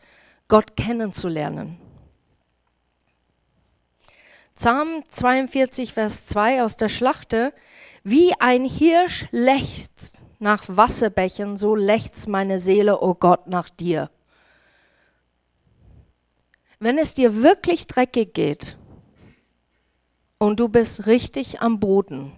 Gott 0.48 0.76
kennenzulernen. 0.76 1.78
Psalm 4.56 5.02
42, 5.10 5.92
Vers 5.92 6.26
2 6.26 6.62
aus 6.62 6.76
der 6.76 6.88
Schlachte, 6.88 7.52
wie 8.04 8.32
ein 8.38 8.64
Hirsch 8.64 9.26
lechzt 9.32 10.18
nach 10.38 10.62
Wasserbächen, 10.68 11.56
so 11.56 11.74
lechzt 11.74 12.28
meine 12.28 12.60
Seele, 12.60 13.00
o 13.00 13.10
oh 13.10 13.14
Gott, 13.14 13.48
nach 13.48 13.68
dir. 13.68 14.10
Wenn 16.78 16.98
es 16.98 17.14
dir 17.14 17.42
wirklich 17.42 17.86
dreckig 17.88 18.34
geht 18.34 18.76
und 20.38 20.60
du 20.60 20.68
bist 20.68 21.06
richtig 21.06 21.60
am 21.60 21.80
Boden, 21.80 22.32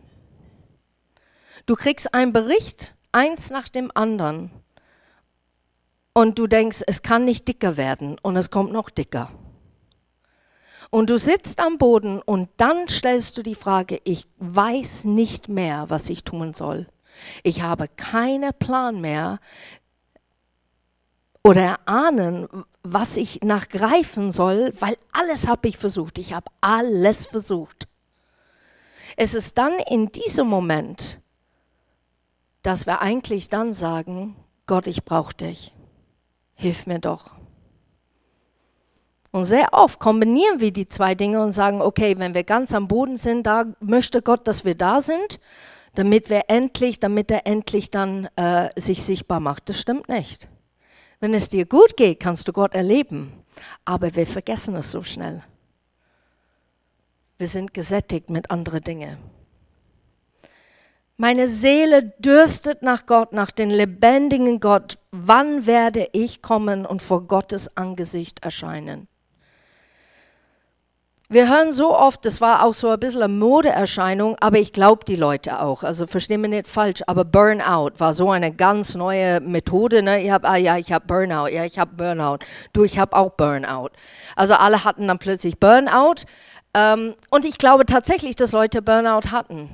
du 1.67 1.75
kriegst 1.75 2.15
einen 2.15 2.33
Bericht, 2.33 2.95
eins 3.13 3.51
nach 3.51 3.69
dem 3.69 3.91
anderen, 3.95 4.51
und 6.15 6.39
du 6.39 6.47
denkst, 6.47 6.83
es 6.87 7.03
kann 7.03 7.27
nicht 7.27 7.47
dicker 7.47 7.77
werden 7.77 8.19
und 8.23 8.37
es 8.37 8.51
kommt 8.51 8.73
noch 8.73 8.89
dicker. 8.89 9.31
Und 10.97 11.11
du 11.11 11.19
sitzt 11.19 11.61
am 11.61 11.77
Boden 11.77 12.23
und 12.23 12.49
dann 12.57 12.89
stellst 12.89 13.37
du 13.37 13.43
die 13.43 13.55
Frage, 13.55 14.01
ich 14.05 14.27
weiß 14.39 15.05
nicht 15.05 15.47
mehr, 15.47 15.91
was 15.91 16.09
ich 16.09 16.25
tun 16.25 16.55
soll. 16.55 16.87
Ich 17.43 17.61
habe 17.61 17.87
keinen 17.87 18.55
Plan 18.55 19.03
mehr 19.03 19.39
oder 21.45 21.87
ahnen, 21.87 22.49
was 22.83 23.19
ich 23.19 23.43
nachgreifen 23.43 24.33
soll, 24.33 24.73
weil 24.81 24.97
alles 25.13 25.49
habe 25.49 25.69
ich 25.69 25.77
versucht. 25.77 26.17
Ich 26.17 26.33
habe 26.33 26.51
alles 26.63 27.27
versucht. 27.27 27.89
Es 29.19 29.35
ist 29.35 29.59
dann 29.59 29.75
in 29.91 30.11
diesem 30.13 30.47
Moment, 30.47 31.21
dass 32.63 32.87
wir 32.87 33.03
eigentlich 33.03 33.51
dann 33.51 33.75
sagen, 33.75 34.35
Gott, 34.65 34.87
ich 34.87 35.05
brauche 35.05 35.35
dich. 35.35 35.75
Hilf 36.55 36.87
mir 36.87 37.01
doch. 37.01 37.36
Und 39.37 39.45
sehr 39.45 39.75
oft 39.75 40.01
kombinieren 40.01 40.61
wir 40.61 40.73
die 40.73 40.89
zwei 40.89 41.15
Dinge 41.15 41.43
und 41.43 41.53
sagen, 41.53 41.83
okay, 41.83 42.17
wenn 42.17 42.33
wir 42.33 42.43
ganz 42.43 42.73
am 42.73 42.89
Boden 42.89 43.19
sind, 43.19 43.47
da 43.47 43.67
möchte 43.81 44.23
Gott, 44.23 44.49
dass 44.49 44.65
wir 44.65 44.75
da 44.75 45.03
sind, 45.03 45.41
damit 45.95 46.31
wir 46.31 46.45
endlich, 46.49 47.01
damit 47.01 47.31
er 47.31 47.47
endlich 47.47 47.91
dann 47.91 48.31
äh, 48.37 48.71
sich 48.81 49.03
sichtbar 49.03 49.41
macht. 49.41 49.69
Das 49.69 49.79
stimmt 49.79 50.09
nicht. 50.09 50.49
Wenn 51.21 51.35
es 51.35 51.51
dir 51.51 51.67
gut 51.67 51.99
geht, 51.99 52.19
kannst 52.19 52.49
du 52.49 52.55
Gott 52.55 52.73
erleben. 52.73 53.31
Aber 53.85 54.17
wir 54.17 54.27
vergessen 54.27 54.75
es 54.75 54.91
so 54.91 55.03
schnell. 55.03 55.43
Wir 57.37 57.47
sind 57.47 57.75
gesättigt 57.75 58.31
mit 58.31 58.51
anderen 58.51 58.81
Dingen. 58.81 59.19
Meine 61.19 61.47
Seele 61.47 62.15
dürstet 62.21 62.81
nach 62.81 63.05
Gott, 63.05 63.35
nach 63.35 63.51
den 63.51 63.69
lebendigen 63.69 64.61
Gott. 64.61 64.99
Wann 65.11 65.67
werde 65.67 66.09
ich 66.13 66.41
kommen 66.41 66.87
und 66.87 67.03
vor 67.03 67.27
Gottes 67.27 67.77
Angesicht 67.77 68.43
erscheinen? 68.43 69.09
Wir 71.29 71.49
hören 71.49 71.73
so 71.73 71.93
oft, 71.97 72.25
das 72.25 72.41
war 72.41 72.65
auch 72.65 72.75
so 72.75 72.89
ein 72.89 73.01
bisschen 73.01 73.21
eine 73.21 73.33
Modeerscheinung, 73.33 74.37
aber 74.39 74.59
ich 74.59 74.73
glaube 74.73 75.05
die 75.05 75.17
Leute 75.17 75.61
auch. 75.61 75.83
Also 75.83 76.07
verstehen 76.07 76.41
wir 76.43 76.49
nicht 76.49 76.69
falsch, 76.69 77.03
aber 77.09 77.25
Burnout 77.25 77.99
war 77.99 78.13
so 78.13 78.31
eine 78.31 78.53
ganz 78.53 78.95
neue 78.95 79.41
Methode. 79.41 80.03
Ne? 80.05 80.23
Ich 80.23 80.31
habe, 80.31 80.49
ah 80.49 80.55
ja, 80.55 80.77
ich 80.77 80.93
habe 80.93 81.05
Burnout, 81.05 81.49
ja, 81.49 81.65
ich 81.65 81.81
habe 81.81 81.97
Burnout. 81.97 82.39
Du, 82.73 82.85
ich 82.85 83.01
habe 83.01 83.17
auch 83.17 83.31
Burnout. 83.33 83.91
Also 84.37 84.55
alle 84.55 84.85
hatten 84.85 85.09
dann 85.09 85.19
plötzlich 85.19 85.59
Burnout. 85.59 86.23
Ähm, 86.75 87.17
und 87.31 87.45
ich 87.45 87.59
glaube 87.59 87.87
tatsächlich, 87.87 88.37
dass 88.37 88.53
Leute 88.53 88.81
Burnout 88.81 89.33
hatten. 89.33 89.69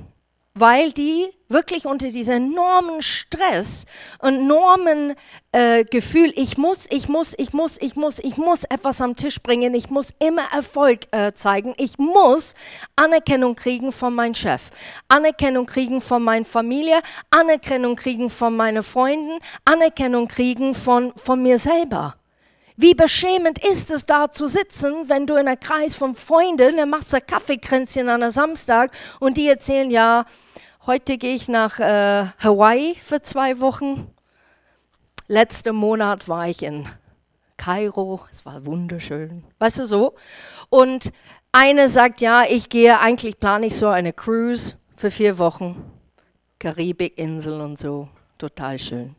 Weil 0.55 0.91
die 0.91 1.27
wirklich 1.49 1.85
unter 1.85 2.07
diesem 2.07 2.51
enormen 2.51 3.01
Stress 3.01 3.85
und 4.19 4.35
enormen 4.35 5.15
äh, 5.51 5.83
Gefühl, 5.83 6.31
ich 6.35 6.57
muss, 6.57 6.85
ich 6.89 7.09
muss, 7.09 7.33
ich 7.37 7.53
muss, 7.53 7.77
ich 7.79 7.95
muss, 7.95 8.19
ich 8.19 8.37
muss 8.37 8.63
etwas 8.65 9.01
am 9.01 9.15
Tisch 9.15 9.41
bringen, 9.41 9.73
ich 9.73 9.89
muss 9.89 10.09
immer 10.19 10.43
Erfolg 10.53 11.01
äh, 11.11 11.33
zeigen, 11.33 11.73
ich 11.77 11.97
muss 11.97 12.53
Anerkennung 12.95 13.55
kriegen 13.55 13.91
von 13.91 14.13
meinem 14.13 14.35
Chef, 14.35 14.69
Anerkennung 15.07 15.65
kriegen 15.65 16.01
von 16.01 16.23
meiner 16.23 16.45
Familie, 16.45 16.99
Anerkennung 17.29 17.95
kriegen 17.95 18.29
von 18.29 18.55
meinen 18.55 18.83
Freunden, 18.83 19.39
Anerkennung 19.65 20.27
kriegen 20.27 20.73
von, 20.73 21.13
von 21.15 21.41
mir 21.41 21.57
selber. 21.57 22.15
Wie 22.75 22.95
beschämend 22.95 23.63
ist 23.63 23.91
es, 23.91 24.07
da 24.07 24.31
zu 24.31 24.47
sitzen, 24.47 25.07
wenn 25.07 25.27
du 25.27 25.35
in 25.35 25.47
einem 25.47 25.59
Kreis 25.59 25.95
von 25.95 26.15
Freunden, 26.15 26.77
dann 26.77 26.89
machst 26.89 27.13
du 27.13 27.21
Kaffeekränzchen 27.21 28.09
an 28.09 28.23
einem 28.23 28.31
Samstag 28.31 28.91
und 29.19 29.37
die 29.37 29.47
erzählen, 29.47 29.91
ja, 29.91 30.25
heute 30.85 31.17
gehe 31.17 31.35
ich 31.35 31.47
nach 31.47 31.79
äh, 31.79 32.25
Hawaii 32.39 32.95
für 33.01 33.21
zwei 33.21 33.59
Wochen. 33.59 34.09
Letzten 35.27 35.75
Monat 35.75 36.27
war 36.27 36.49
ich 36.49 36.63
in 36.63 36.87
Kairo, 37.57 38.25
es 38.29 38.45
war 38.45 38.65
wunderschön, 38.65 39.43
weißt 39.59 39.79
du 39.79 39.85
so. 39.85 40.15
Und 40.69 41.11
eine 41.51 41.87
sagt, 41.87 42.21
ja, 42.21 42.43
ich 42.43 42.69
gehe, 42.69 42.99
eigentlich 42.99 43.39
plane 43.39 43.67
ich 43.67 43.75
so 43.75 43.87
eine 43.87 44.11
Cruise 44.11 44.75
für 44.95 45.11
vier 45.11 45.37
Wochen, 45.37 45.91
Karibikinsel 46.59 47.61
und 47.61 47.79
so, 47.79 48.09
total 48.37 48.77
schön. 48.77 49.15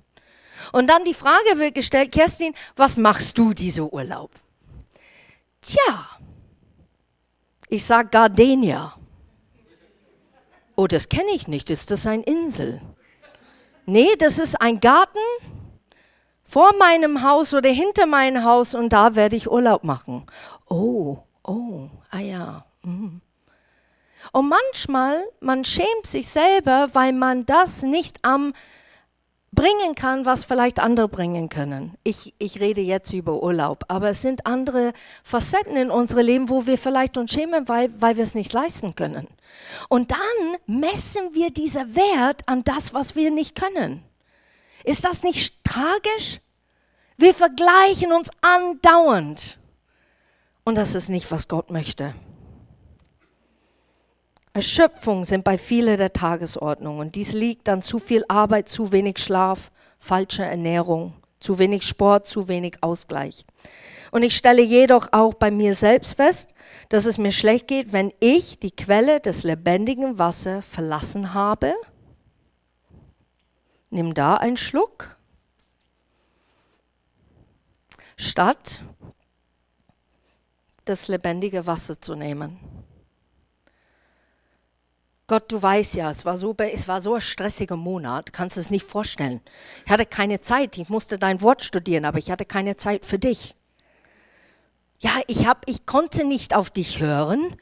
Und 0.73 0.89
dann 0.89 1.05
die 1.05 1.15
Frage 1.15 1.59
wird 1.59 1.75
gestellt, 1.75 2.13
Kerstin, 2.13 2.55
was 2.77 2.97
machst 2.97 3.39
du 3.39 3.55
diese 3.55 3.93
Urlaub? 3.93 4.31
Tja, 5.63 6.09
ich 7.69 7.85
sag 7.85 8.13
Gardenia. 8.13 8.95
Oh, 10.77 10.87
das 10.87 11.09
kenne 11.09 11.31
ich 11.35 11.49
nicht. 11.49 11.71
Ist 11.71 11.91
das 11.91 12.07
eine 12.07 12.23
Insel? 12.25 12.81
Nee, 13.87 14.17
das 14.19 14.39
ist 14.39 14.61
ein 14.61 14.81
Garten 14.81 15.19
vor 16.45 16.73
meinem 16.79 17.23
Haus 17.23 17.55
oder 17.55 17.71
hinter 17.71 18.07
meinem 18.07 18.45
Haus 18.45 18.75
und 18.75 18.93
da 18.93 19.15
werde 19.15 19.37
ich 19.37 19.51
Urlaub 19.51 19.85
machen. 19.85 20.27
Oh, 20.69 21.19
oh, 21.43 21.89
ah 22.11 22.19
ja. 22.19 22.65
Mm. 22.83 23.21
Und 24.33 24.49
manchmal, 24.49 25.23
man 25.41 25.65
schämt 25.65 26.07
sich 26.07 26.29
selber, 26.29 26.89
weil 26.93 27.13
man 27.13 27.45
das 27.47 27.83
nicht 27.83 28.19
am 28.23 28.55
bringen 29.55 29.95
kann, 29.95 30.27
was 30.27 30.45
vielleicht 30.45 30.81
andere 30.81 31.09
bringen 31.09 31.49
können. 31.49 31.97
Ich, 32.05 32.35
ich 32.39 32.61
rede 32.61 32.81
jetzt 32.81 33.13
über 33.13 33.43
Urlaub, 33.43 33.85
aber 33.89 34.11
es 34.11 34.23
sind 34.23 34.47
andere 34.47 34.93
Facetten 35.23 35.77
in 35.77 35.91
unserem 35.91 36.27
Leben, 36.27 36.49
wo 36.51 36.67
wir 36.67 36.79
vielleicht 36.79 37.17
uns 37.17 37.33
schämen, 37.33 37.69
weil, 37.69 37.91
weil 38.01 38.17
wir 38.17 38.25
es 38.25 38.35
nicht 38.35 38.53
leisten 38.53 38.95
können. 38.95 39.29
Und 39.89 40.11
dann 40.11 40.57
messen 40.67 41.35
wir 41.35 41.51
diesen 41.51 41.95
Wert 41.95 42.43
an 42.47 42.65
das, 42.65 42.95
was 42.95 43.15
wir 43.15 43.31
nicht 43.31 43.55
können. 43.55 44.03
Ist 44.85 45.05
das 45.05 45.23
nicht 45.23 45.65
tragisch? 45.65 46.41
Wir 47.17 47.35
vergleichen 47.35 48.13
uns 48.13 48.31
andauernd. 48.43 49.59
Und 50.65 50.75
das 50.77 50.95
ist 50.95 51.11
nicht, 51.11 51.31
was 51.31 51.49
Gott 51.49 51.71
möchte. 51.71 52.15
Erschöpfung 54.55 55.25
sind 55.25 55.43
bei 55.43 55.59
vielen 55.59 55.99
der 55.99 56.13
Tagesordnung 56.13 57.01
und 57.01 57.17
dies 57.17 57.33
liegt 57.33 57.69
an 57.69 57.83
zu 57.83 57.99
viel 57.99 58.25
Arbeit, 58.29 58.69
zu 58.69 58.93
wenig 58.93 59.19
Schlaf, 59.19 59.73
falscher 59.99 60.47
Ernährung, 60.47 61.13
zu 61.41 61.59
wenig 61.59 61.83
Sport, 61.83 62.29
zu 62.29 62.47
wenig 62.47 62.77
Ausgleich. 62.81 63.45
Und 64.13 64.23
ich 64.23 64.37
stelle 64.37 64.63
jedoch 64.63 65.09
auch 65.11 65.35
bei 65.35 65.51
mir 65.51 65.75
selbst 65.75 66.15
fest, 66.15 66.55
dass 66.89 67.05
es 67.05 67.19
mir 67.19 67.33
schlecht 67.33 67.67
geht, 67.67 67.93
wenn 67.93 68.13
ich 68.21 68.61
die 68.61 68.71
Quelle 68.71 69.19
des 69.19 69.43
lebendigen 69.43 70.21
Wassers 70.21 70.65
verlassen 70.65 71.35
habe. 71.35 71.75
Nimm 73.91 74.15
da 74.15 74.37
einen 74.37 74.57
Schluck, 74.57 75.17
statt 78.17 78.85
das 80.85 81.09
lebendige 81.09 81.67
Wasser 81.67 82.01
zu 82.01 82.15
nehmen. 82.15 82.74
Gott, 85.27 85.51
du 85.51 85.63
weißt 85.63 85.95
ja, 85.95 86.11
es 86.11 86.27
war 86.27 86.37
so, 86.37 86.55
es 86.59 86.87
war 86.87 87.01
so 87.01 87.15
ein 87.15 87.21
stressiger 87.21 87.77
Monat, 87.77 88.35
kannst 88.35 88.57
du 88.57 88.61
es 88.61 88.69
nicht 88.69 88.85
vorstellen. 88.85 89.41
Ich 89.87 89.91
hatte 89.91 90.05
keine 90.05 90.41
Zeit, 90.41 90.77
ich 90.77 90.91
musste 90.91 91.19
dein 91.19 91.41
Wort 91.41 91.65
studieren, 91.65 92.05
aber 92.05 92.19
ich 92.19 92.31
hatte 92.31 92.45
keine 92.45 92.77
Zeit 92.77 93.07
für 93.07 93.19
dich. 93.19 93.55
Ja, 95.01 95.13
ich, 95.27 95.47
hab, 95.47 95.69
ich 95.69 95.87
konnte 95.87 96.25
nicht 96.25 96.55
auf 96.55 96.69
dich 96.69 97.01
hören, 97.01 97.57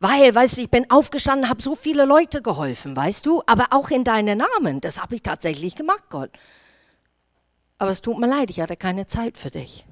weil, 0.00 0.34
weißt 0.34 0.56
du, 0.56 0.62
ich 0.62 0.70
bin 0.70 0.90
aufgestanden, 0.90 1.48
habe 1.48 1.62
so 1.62 1.76
viele 1.76 2.04
Leute 2.06 2.42
geholfen, 2.42 2.96
weißt 2.96 3.24
du, 3.24 3.40
aber 3.46 3.66
auch 3.70 3.90
in 3.90 4.02
deinen 4.02 4.38
Namen, 4.38 4.80
das 4.80 5.00
habe 5.00 5.14
ich 5.14 5.22
tatsächlich 5.22 5.76
gemacht, 5.76 6.04
Gott. 6.10 6.30
Aber 7.78 7.92
es 7.92 8.00
tut 8.00 8.18
mir 8.18 8.28
leid, 8.28 8.50
ich 8.50 8.60
hatte 8.60 8.76
keine 8.76 9.06
Zeit 9.06 9.38
für 9.38 9.50
dich. 9.50 9.86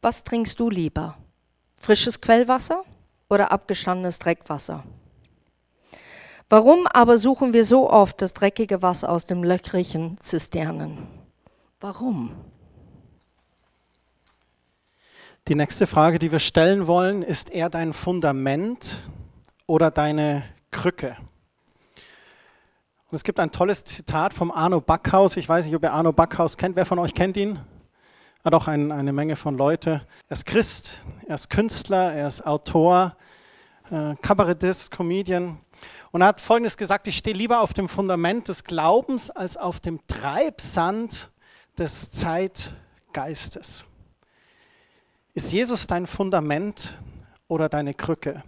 Was 0.00 0.24
trinkst 0.24 0.58
du 0.58 0.68
lieber? 0.68 1.16
Frisches 1.76 2.20
Quellwasser? 2.20 2.84
Oder 3.28 3.52
abgestandenes 3.52 4.18
Dreckwasser. 4.18 4.84
Warum 6.48 6.86
aber 6.86 7.18
suchen 7.18 7.52
wir 7.52 7.64
so 7.64 7.90
oft 7.90 8.20
das 8.20 8.32
dreckige 8.32 8.82
Wasser 8.82 9.08
aus 9.08 9.24
dem 9.24 9.42
löchrigen 9.42 10.18
Zisternen? 10.20 11.08
Warum? 11.80 12.34
Die 15.48 15.54
nächste 15.54 15.86
Frage, 15.86 16.18
die 16.18 16.32
wir 16.32 16.38
stellen 16.38 16.86
wollen, 16.86 17.22
ist 17.22 17.50
er 17.50 17.70
dein 17.70 17.92
Fundament 17.92 19.02
oder 19.66 19.90
deine 19.90 20.44
Krücke? 20.70 21.16
Und 23.10 23.16
es 23.16 23.24
gibt 23.24 23.38
ein 23.38 23.50
tolles 23.50 23.84
Zitat 23.84 24.32
vom 24.32 24.50
Arno 24.50 24.80
Backhaus. 24.80 25.36
Ich 25.36 25.48
weiß 25.48 25.66
nicht, 25.66 25.74
ob 25.74 25.82
ihr 25.82 25.92
Arno 25.92 26.12
Backhaus 26.12 26.56
kennt. 26.56 26.76
Wer 26.76 26.86
von 26.86 26.98
euch 26.98 27.14
kennt 27.14 27.36
ihn? 27.36 27.60
Hat 28.44 28.52
auch 28.52 28.68
ein, 28.68 28.92
eine 28.92 29.14
Menge 29.14 29.36
von 29.36 29.56
Leute. 29.56 30.02
Er 30.28 30.32
ist 30.32 30.44
Christ, 30.44 30.98
er 31.26 31.36
ist 31.36 31.48
Künstler, 31.48 32.12
er 32.12 32.28
ist 32.28 32.46
Autor, 32.46 33.16
äh, 33.90 34.14
Kabarettist, 34.20 34.90
Comedian. 34.90 35.58
Und 36.12 36.20
er 36.20 36.26
hat 36.26 36.42
Folgendes 36.42 36.76
gesagt, 36.76 37.08
ich 37.08 37.16
stehe 37.16 37.34
lieber 37.34 37.62
auf 37.62 37.72
dem 37.72 37.88
Fundament 37.88 38.48
des 38.48 38.64
Glaubens 38.64 39.30
als 39.30 39.56
auf 39.56 39.80
dem 39.80 39.98
Treibsand 40.08 41.30
des 41.78 42.10
Zeitgeistes. 42.10 43.86
Ist 45.32 45.50
Jesus 45.50 45.86
dein 45.86 46.06
Fundament 46.06 46.98
oder 47.48 47.70
deine 47.70 47.94
Krücke? 47.94 48.42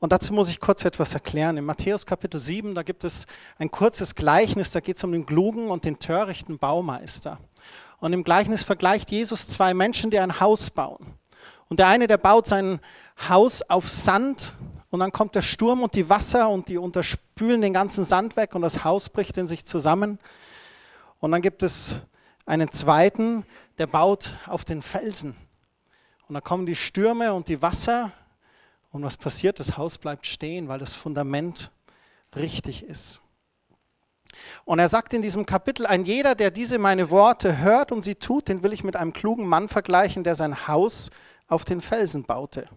Und 0.00 0.12
dazu 0.12 0.32
muss 0.32 0.48
ich 0.48 0.58
kurz 0.58 0.84
etwas 0.84 1.14
erklären. 1.14 1.58
In 1.58 1.64
Matthäus 1.64 2.06
Kapitel 2.06 2.40
7, 2.40 2.74
da 2.74 2.82
gibt 2.82 3.04
es 3.04 3.26
ein 3.58 3.70
kurzes 3.70 4.16
Gleichnis, 4.16 4.72
da 4.72 4.80
geht 4.80 4.96
es 4.96 5.04
um 5.04 5.12
den 5.12 5.26
klugen 5.26 5.68
und 5.68 5.84
den 5.84 6.00
törichten 6.00 6.58
Baumeister. 6.58 7.38
Und 8.00 8.12
im 8.12 8.24
Gleichnis 8.24 8.62
vergleicht 8.62 9.10
Jesus 9.10 9.46
zwei 9.46 9.74
Menschen, 9.74 10.10
die 10.10 10.18
ein 10.18 10.40
Haus 10.40 10.70
bauen. 10.70 11.14
Und 11.68 11.78
der 11.78 11.86
eine, 11.86 12.06
der 12.06 12.16
baut 12.18 12.46
sein 12.46 12.80
Haus 13.28 13.62
auf 13.62 13.88
Sand 13.88 14.54
und 14.90 15.00
dann 15.00 15.12
kommt 15.12 15.34
der 15.34 15.42
Sturm 15.42 15.82
und 15.82 15.94
die 15.94 16.08
Wasser 16.08 16.48
und 16.48 16.68
die 16.68 16.78
unterspülen 16.78 17.60
den 17.60 17.72
ganzen 17.72 18.02
Sand 18.02 18.36
weg 18.36 18.54
und 18.54 18.62
das 18.62 18.82
Haus 18.84 19.08
bricht 19.08 19.36
in 19.38 19.46
sich 19.46 19.64
zusammen. 19.64 20.18
Und 21.20 21.30
dann 21.30 21.42
gibt 21.42 21.62
es 21.62 22.02
einen 22.46 22.72
zweiten, 22.72 23.44
der 23.78 23.86
baut 23.86 24.34
auf 24.46 24.64
den 24.64 24.82
Felsen. 24.82 25.36
Und 26.26 26.34
dann 26.34 26.42
kommen 26.42 26.66
die 26.66 26.74
Stürme 26.74 27.34
und 27.34 27.48
die 27.48 27.62
Wasser 27.62 28.12
und 28.90 29.04
was 29.04 29.16
passiert? 29.16 29.60
Das 29.60 29.76
Haus 29.76 29.98
bleibt 29.98 30.26
stehen, 30.26 30.68
weil 30.68 30.78
das 30.78 30.94
Fundament 30.94 31.70
richtig 32.34 32.82
ist. 32.82 33.20
Und 34.64 34.78
er 34.78 34.88
sagt 34.88 35.14
in 35.14 35.22
diesem 35.22 35.46
Kapitel, 35.46 35.86
ein 35.86 36.04
jeder, 36.04 36.34
der 36.34 36.50
diese 36.50 36.78
meine 36.78 37.10
Worte 37.10 37.58
hört 37.58 37.92
und 37.92 38.02
sie 38.02 38.14
tut, 38.14 38.48
den 38.48 38.62
will 38.62 38.72
ich 38.72 38.84
mit 38.84 38.96
einem 38.96 39.12
klugen 39.12 39.46
Mann 39.46 39.68
vergleichen, 39.68 40.24
der 40.24 40.34
sein 40.34 40.68
Haus 40.68 41.10
auf 41.48 41.64
den 41.64 41.80
Felsen 41.80 42.24
baute. 42.24 42.68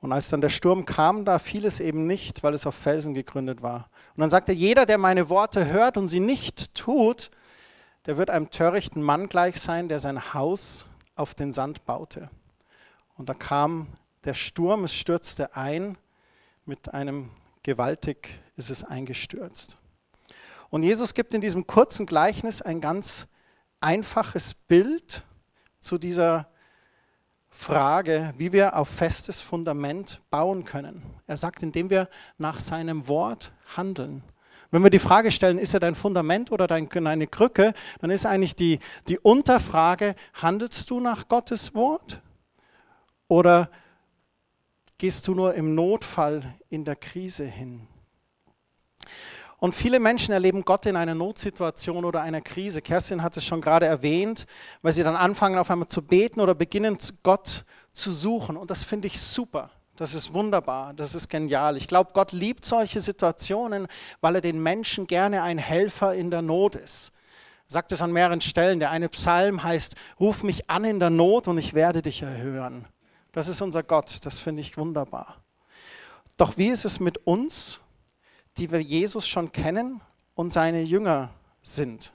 Und 0.00 0.12
als 0.12 0.28
dann 0.28 0.40
der 0.40 0.50
Sturm 0.50 0.84
kam, 0.84 1.24
da 1.24 1.38
fiel 1.38 1.64
es 1.64 1.80
eben 1.80 2.06
nicht, 2.06 2.42
weil 2.42 2.54
es 2.54 2.66
auf 2.66 2.74
Felsen 2.74 3.14
gegründet 3.14 3.62
war. 3.62 3.88
Und 4.14 4.20
dann 4.20 4.30
sagt 4.30 4.48
er, 4.48 4.54
jeder, 4.54 4.86
der 4.86 4.98
meine 4.98 5.28
Worte 5.28 5.66
hört 5.66 5.96
und 5.96 6.08
sie 6.08 6.20
nicht 6.20 6.74
tut, 6.74 7.30
der 8.04 8.18
wird 8.18 8.30
einem 8.30 8.50
törichten 8.50 9.02
Mann 9.02 9.28
gleich 9.28 9.60
sein, 9.60 9.88
der 9.88 9.98
sein 9.98 10.34
Haus 10.34 10.86
auf 11.16 11.34
den 11.34 11.52
Sand 11.52 11.86
baute. 11.86 12.30
Und 13.16 13.28
da 13.28 13.34
kam 13.34 13.88
der 14.24 14.34
Sturm, 14.34 14.84
es 14.84 14.94
stürzte 14.94 15.56
ein, 15.56 15.96
mit 16.66 16.92
einem 16.92 17.30
gewaltig 17.62 18.40
ist 18.56 18.70
es 18.70 18.84
eingestürzt. 18.84 19.76
Und 20.76 20.82
Jesus 20.82 21.14
gibt 21.14 21.32
in 21.32 21.40
diesem 21.40 21.66
kurzen 21.66 22.04
Gleichnis 22.04 22.60
ein 22.60 22.82
ganz 22.82 23.28
einfaches 23.80 24.52
Bild 24.52 25.24
zu 25.78 25.96
dieser 25.96 26.48
Frage, 27.48 28.34
wie 28.36 28.52
wir 28.52 28.76
auf 28.76 28.86
festes 28.86 29.40
Fundament 29.40 30.20
bauen 30.28 30.66
können. 30.66 31.02
Er 31.26 31.38
sagt, 31.38 31.62
indem 31.62 31.88
wir 31.88 32.10
nach 32.36 32.58
seinem 32.58 33.08
Wort 33.08 33.52
handeln. 33.74 34.22
Wenn 34.70 34.82
wir 34.82 34.90
die 34.90 34.98
Frage 34.98 35.30
stellen, 35.30 35.56
ist 35.56 35.72
er 35.72 35.80
dein 35.80 35.94
Fundament 35.94 36.52
oder 36.52 36.66
deine 36.66 37.26
Krücke, 37.26 37.72
dann 38.00 38.10
ist 38.10 38.26
eigentlich 38.26 38.54
die, 38.54 38.78
die 39.08 39.18
Unterfrage, 39.18 40.14
handelst 40.34 40.90
du 40.90 41.00
nach 41.00 41.28
Gottes 41.28 41.74
Wort? 41.74 42.20
Oder 43.28 43.70
gehst 44.98 45.26
du 45.26 45.34
nur 45.34 45.54
im 45.54 45.74
Notfall 45.74 46.42
in 46.68 46.84
der 46.84 46.96
Krise 46.96 47.46
hin. 47.46 47.88
Und 49.58 49.74
viele 49.74 50.00
Menschen 50.00 50.32
erleben 50.32 50.64
Gott 50.64 50.84
in 50.86 50.96
einer 50.96 51.14
Notsituation 51.14 52.04
oder 52.04 52.20
einer 52.20 52.42
Krise. 52.42 52.82
Kerstin 52.82 53.22
hat 53.22 53.36
es 53.36 53.44
schon 53.44 53.60
gerade 53.60 53.86
erwähnt, 53.86 54.46
weil 54.82 54.92
sie 54.92 55.02
dann 55.02 55.16
anfangen 55.16 55.58
auf 55.58 55.70
einmal 55.70 55.88
zu 55.88 56.02
beten 56.02 56.40
oder 56.40 56.54
beginnen 56.54 56.98
Gott 57.22 57.64
zu 57.92 58.12
suchen. 58.12 58.56
Und 58.56 58.70
das 58.70 58.82
finde 58.82 59.06
ich 59.06 59.18
super. 59.20 59.70
Das 59.96 60.12
ist 60.12 60.34
wunderbar, 60.34 60.92
das 60.92 61.14
ist 61.14 61.30
genial. 61.30 61.78
Ich 61.78 61.88
glaube, 61.88 62.10
Gott 62.12 62.32
liebt 62.32 62.66
solche 62.66 63.00
Situationen, 63.00 63.86
weil 64.20 64.34
er 64.34 64.40
den 64.42 64.62
Menschen 64.62 65.06
gerne 65.06 65.42
ein 65.42 65.56
Helfer 65.56 66.14
in 66.14 66.30
der 66.30 66.42
Not 66.42 66.74
ist. 66.74 67.12
Er 67.68 67.72
sagt 67.72 67.92
es 67.92 68.02
an 68.02 68.12
mehreren 68.12 68.42
Stellen. 68.42 68.78
Der 68.78 68.90
eine 68.90 69.08
Psalm 69.08 69.62
heißt, 69.62 69.94
ruf 70.20 70.42
mich 70.42 70.68
an 70.68 70.84
in 70.84 71.00
der 71.00 71.08
Not 71.08 71.48
und 71.48 71.56
ich 71.56 71.72
werde 71.72 72.02
dich 72.02 72.20
erhören. 72.20 72.86
Das 73.32 73.48
ist 73.48 73.62
unser 73.62 73.82
Gott, 73.82 74.24
das 74.24 74.38
finde 74.38 74.60
ich 74.60 74.76
wunderbar. 74.76 75.38
Doch 76.36 76.58
wie 76.58 76.68
ist 76.68 76.84
es 76.84 77.00
mit 77.00 77.26
uns? 77.26 77.80
Die 78.58 78.70
wir 78.72 78.80
Jesus 78.80 79.28
schon 79.28 79.52
kennen 79.52 80.00
und 80.34 80.52
seine 80.52 80.82
Jünger 80.82 81.30
sind. 81.62 82.12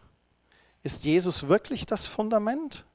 Ist 0.83 1.05
Jesus 1.05 1.47
wirklich 1.47 1.85
das 1.85 2.07
Fundament 2.07 2.85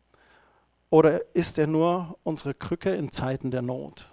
oder 0.90 1.20
ist 1.35 1.59
er 1.59 1.66
nur 1.66 2.18
unsere 2.24 2.54
Krücke 2.54 2.94
in 2.94 3.12
Zeiten 3.12 3.50
der 3.50 3.62
Not? 3.62 4.06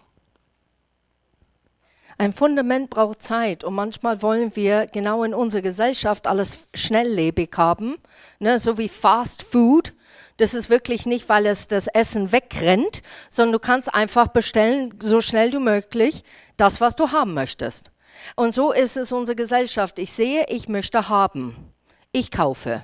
Ein 2.17 2.33
Fundament 2.33 2.89
braucht 2.91 3.23
Zeit 3.23 3.63
und 3.63 3.73
manchmal 3.73 4.21
wollen 4.21 4.55
wir 4.55 4.85
genau 4.87 5.23
in 5.23 5.33
unserer 5.33 5.63
Gesellschaft 5.63 6.27
alles 6.27 6.67
schnelllebig 6.75 7.49
haben, 7.57 7.97
ne, 8.39 8.59
so 8.59 8.77
wie 8.77 8.89
Fast 8.89 9.43
Food. 9.43 9.93
Das 10.37 10.53
ist 10.53 10.69
wirklich 10.69 11.05
nicht, 11.05 11.27
weil 11.29 11.45
es 11.45 11.67
das 11.67 11.87
Essen 11.87 12.31
wegrennt, 12.31 13.01
sondern 13.29 13.53
du 13.53 13.59
kannst 13.59 13.93
einfach 13.93 14.27
bestellen, 14.27 14.93
so 15.01 15.21
schnell 15.21 15.49
du 15.49 15.59
möglich, 15.59 16.23
das, 16.57 16.81
was 16.81 16.95
du 16.95 17.11
haben 17.11 17.33
möchtest. 17.33 17.92
Und 18.35 18.53
so 18.53 18.71
ist 18.71 18.97
es 18.97 19.11
unsere 19.11 19.35
Gesellschaft. 19.35 19.99
Ich 19.99 20.11
sehe, 20.11 20.45
ich 20.47 20.67
möchte 20.67 21.09
haben. 21.09 21.73
Ich 22.11 22.31
kaufe. 22.31 22.83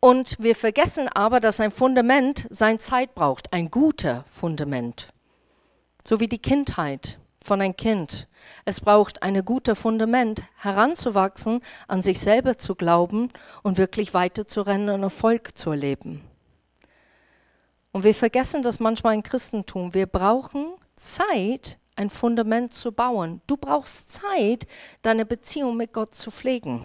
Und 0.00 0.36
wir 0.40 0.56
vergessen 0.56 1.08
aber, 1.08 1.38
dass 1.38 1.60
ein 1.60 1.70
Fundament 1.70 2.46
sein 2.50 2.80
Zeit 2.80 3.14
braucht, 3.14 3.52
ein 3.52 3.70
guter 3.70 4.24
Fundament. 4.28 5.12
So 6.04 6.18
wie 6.18 6.28
die 6.28 6.42
Kindheit 6.42 7.18
von 7.42 7.60
ein 7.60 7.76
Kind. 7.76 8.28
Es 8.64 8.80
braucht 8.80 9.22
ein 9.22 9.44
gutes 9.44 9.78
Fundament, 9.78 10.42
heranzuwachsen, 10.56 11.60
an 11.86 12.02
sich 12.02 12.20
selber 12.20 12.58
zu 12.58 12.74
glauben 12.74 13.30
und 13.62 13.78
wirklich 13.78 14.14
weiterzurennen 14.14 14.90
und 14.90 15.02
Erfolg 15.02 15.56
zu 15.56 15.70
erleben. 15.70 16.22
Und 17.92 18.04
wir 18.04 18.14
vergessen 18.14 18.62
das 18.62 18.80
manchmal 18.80 19.14
im 19.14 19.22
Christentum. 19.22 19.94
Wir 19.94 20.06
brauchen 20.06 20.72
Zeit, 20.96 21.78
ein 21.96 22.10
Fundament 22.10 22.72
zu 22.72 22.92
bauen. 22.92 23.40
Du 23.46 23.56
brauchst 23.56 24.10
Zeit, 24.10 24.66
deine 25.02 25.24
Beziehung 25.24 25.76
mit 25.76 25.92
Gott 25.92 26.14
zu 26.14 26.30
pflegen. 26.30 26.84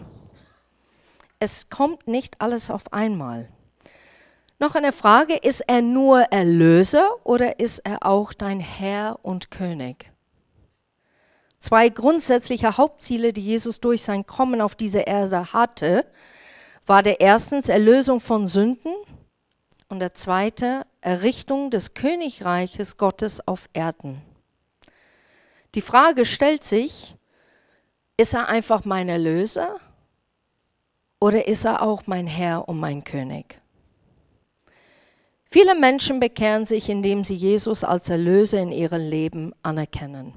Es 1.39 1.69
kommt 1.69 2.07
nicht 2.07 2.41
alles 2.41 2.69
auf 2.69 2.91
einmal. 2.91 3.49
Noch 4.59 4.73
eine 4.73 4.91
Frage, 4.91 5.35
ist 5.35 5.61
er 5.67 5.83
nur 5.83 6.21
Erlöser 6.31 7.07
oder 7.23 7.59
ist 7.59 7.79
er 7.79 8.05
auch 8.05 8.33
dein 8.33 8.59
Herr 8.59 9.19
und 9.21 9.51
König? 9.51 10.11
Zwei 11.59 11.89
grundsätzliche 11.89 12.77
Hauptziele, 12.77 13.33
die 13.33 13.41
Jesus 13.41 13.79
durch 13.79 14.01
sein 14.01 14.25
Kommen 14.25 14.61
auf 14.61 14.75
diese 14.75 15.01
Erde 15.01 15.53
hatte, 15.53 16.05
war 16.85 17.03
der 17.03 17.19
erstens 17.19 17.69
Erlösung 17.69 18.19
von 18.19 18.47
Sünden 18.47 18.93
und 19.89 19.99
der 19.99 20.13
zweite 20.13 20.85
Errichtung 21.01 21.69
des 21.69 21.93
Königreiches 21.93 22.97
Gottes 22.97 23.47
auf 23.47 23.69
Erden. 23.73 24.21
Die 25.75 25.81
Frage 25.81 26.25
stellt 26.25 26.63
sich, 26.63 27.15
ist 28.17 28.33
er 28.33 28.49
einfach 28.49 28.85
mein 28.85 29.09
Erlöser 29.09 29.79
oder 31.19 31.47
ist 31.47 31.65
er 31.65 31.81
auch 31.81 32.07
mein 32.07 32.27
Herr 32.27 32.67
und 32.67 32.79
mein 32.79 33.03
König? 33.03 33.61
Viele 35.49 35.75
Menschen 35.75 36.19
bekehren 36.19 36.65
sich, 36.65 36.89
indem 36.89 37.23
sie 37.23 37.35
Jesus 37.35 37.83
als 37.83 38.09
Erlöser 38.09 38.59
in 38.59 38.71
ihrem 38.71 39.01
Leben 39.01 39.53
anerkennen. 39.63 40.33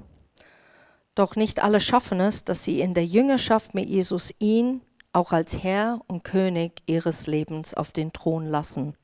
Doch 1.15 1.35
nicht 1.35 1.61
alle 1.61 1.81
schaffen 1.81 2.21
es, 2.21 2.45
dass 2.45 2.63
sie 2.63 2.79
in 2.79 2.93
der 2.93 3.05
Jüngerschaft 3.05 3.73
mit 3.73 3.89
Jesus 3.89 4.33
ihn 4.39 4.81
auch 5.11 5.33
als 5.33 5.61
Herr 5.63 5.99
und 6.07 6.23
König 6.23 6.81
ihres 6.85 7.27
Lebens 7.27 7.73
auf 7.73 7.91
den 7.91 8.13
Thron 8.13 8.45
lassen. 8.45 8.95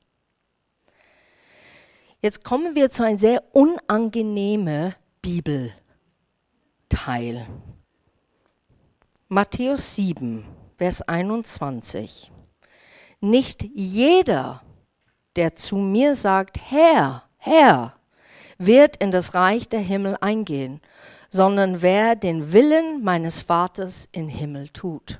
Jetzt 2.21 2.43
kommen 2.43 2.75
wir 2.75 2.89
zu 2.89 3.03
einer 3.03 3.19
sehr 3.19 3.43
unangenehmen 3.51 4.95
Bibel. 5.21 5.71
Teil. 6.89 7.45
Matthäus 9.27 9.95
7, 9.95 10.45
Vers 10.77 11.01
21. 11.01 12.31
Nicht 13.19 13.63
jeder, 13.73 14.61
der 15.35 15.55
zu 15.55 15.75
mir 15.75 16.15
sagt, 16.15 16.59
Herr, 16.69 17.23
Herr, 17.37 17.93
wird 18.57 18.97
in 18.97 19.11
das 19.11 19.33
Reich 19.33 19.69
der 19.69 19.79
Himmel 19.79 20.17
eingehen, 20.21 20.81
sondern 21.29 21.81
wer 21.81 22.15
den 22.15 22.53
Willen 22.53 23.03
meines 23.03 23.41
Vaters 23.41 24.07
im 24.11 24.29
Himmel 24.29 24.69
tut. 24.69 25.19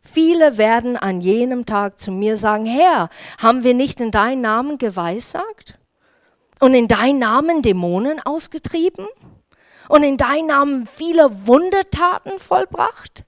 Viele 0.00 0.56
werden 0.56 0.96
an 0.96 1.20
jenem 1.20 1.66
Tag 1.66 2.00
zu 2.00 2.10
mir 2.10 2.36
sagen, 2.38 2.64
Herr, 2.64 3.10
haben 3.38 3.64
wir 3.64 3.74
nicht 3.74 4.00
in 4.00 4.10
deinen 4.10 4.40
Namen 4.40 4.78
geweissagt 4.78 5.78
und 6.60 6.72
in 6.72 6.88
deinen 6.88 7.18
Namen 7.18 7.60
Dämonen 7.60 8.20
ausgetrieben? 8.24 9.06
Und 9.88 10.02
in 10.02 10.16
deinem 10.16 10.46
Namen 10.46 10.86
viele 10.86 11.46
Wundertaten 11.46 12.38
vollbracht? 12.38 13.24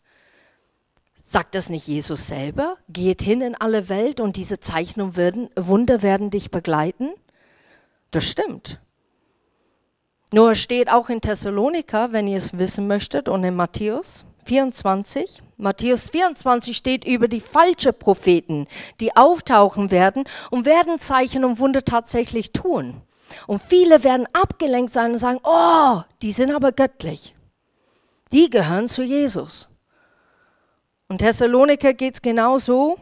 Sagt 1.22 1.54
das 1.54 1.68
nicht 1.68 1.86
Jesus 1.86 2.26
selber? 2.26 2.76
Geht 2.88 3.22
hin 3.22 3.40
in 3.40 3.54
alle 3.54 3.88
Welt 3.88 4.20
und 4.20 4.36
diese 4.36 4.58
Zeichen 4.58 5.00
und 5.00 5.16
Wunder 5.16 6.02
werden 6.02 6.30
dich 6.30 6.50
begleiten? 6.50 7.10
Das 8.10 8.24
stimmt. 8.24 8.80
Nur 10.32 10.54
steht 10.54 10.90
auch 10.90 11.08
in 11.08 11.20
Thessaloniker, 11.20 12.12
wenn 12.12 12.28
ihr 12.28 12.36
es 12.36 12.58
wissen 12.58 12.86
möchtet, 12.86 13.28
und 13.28 13.42
in 13.44 13.54
Matthäus 13.56 14.24
24. 14.44 15.42
Matthäus 15.56 16.10
24 16.10 16.76
steht 16.76 17.04
über 17.04 17.28
die 17.28 17.40
falschen 17.40 17.98
Propheten, 17.98 18.66
die 19.00 19.16
auftauchen 19.16 19.90
werden 19.90 20.24
und 20.50 20.66
werden 20.66 20.98
Zeichen 20.98 21.44
und 21.44 21.58
Wunder 21.58 21.84
tatsächlich 21.84 22.52
tun. 22.52 23.02
Und 23.46 23.62
viele 23.62 24.04
werden 24.04 24.26
abgelenkt 24.32 24.92
sein 24.92 25.12
und 25.12 25.18
sagen, 25.18 25.40
oh, 25.42 26.00
die 26.22 26.32
sind 26.32 26.52
aber 26.52 26.72
göttlich. 26.72 27.34
Die 28.32 28.48
gehören 28.50 28.88
zu 28.88 29.02
Jesus. 29.02 29.68
Und 31.08 31.18
Thessaloniker 31.18 31.92
geht 31.92 32.14
es 32.14 32.22
genauso 32.22 32.98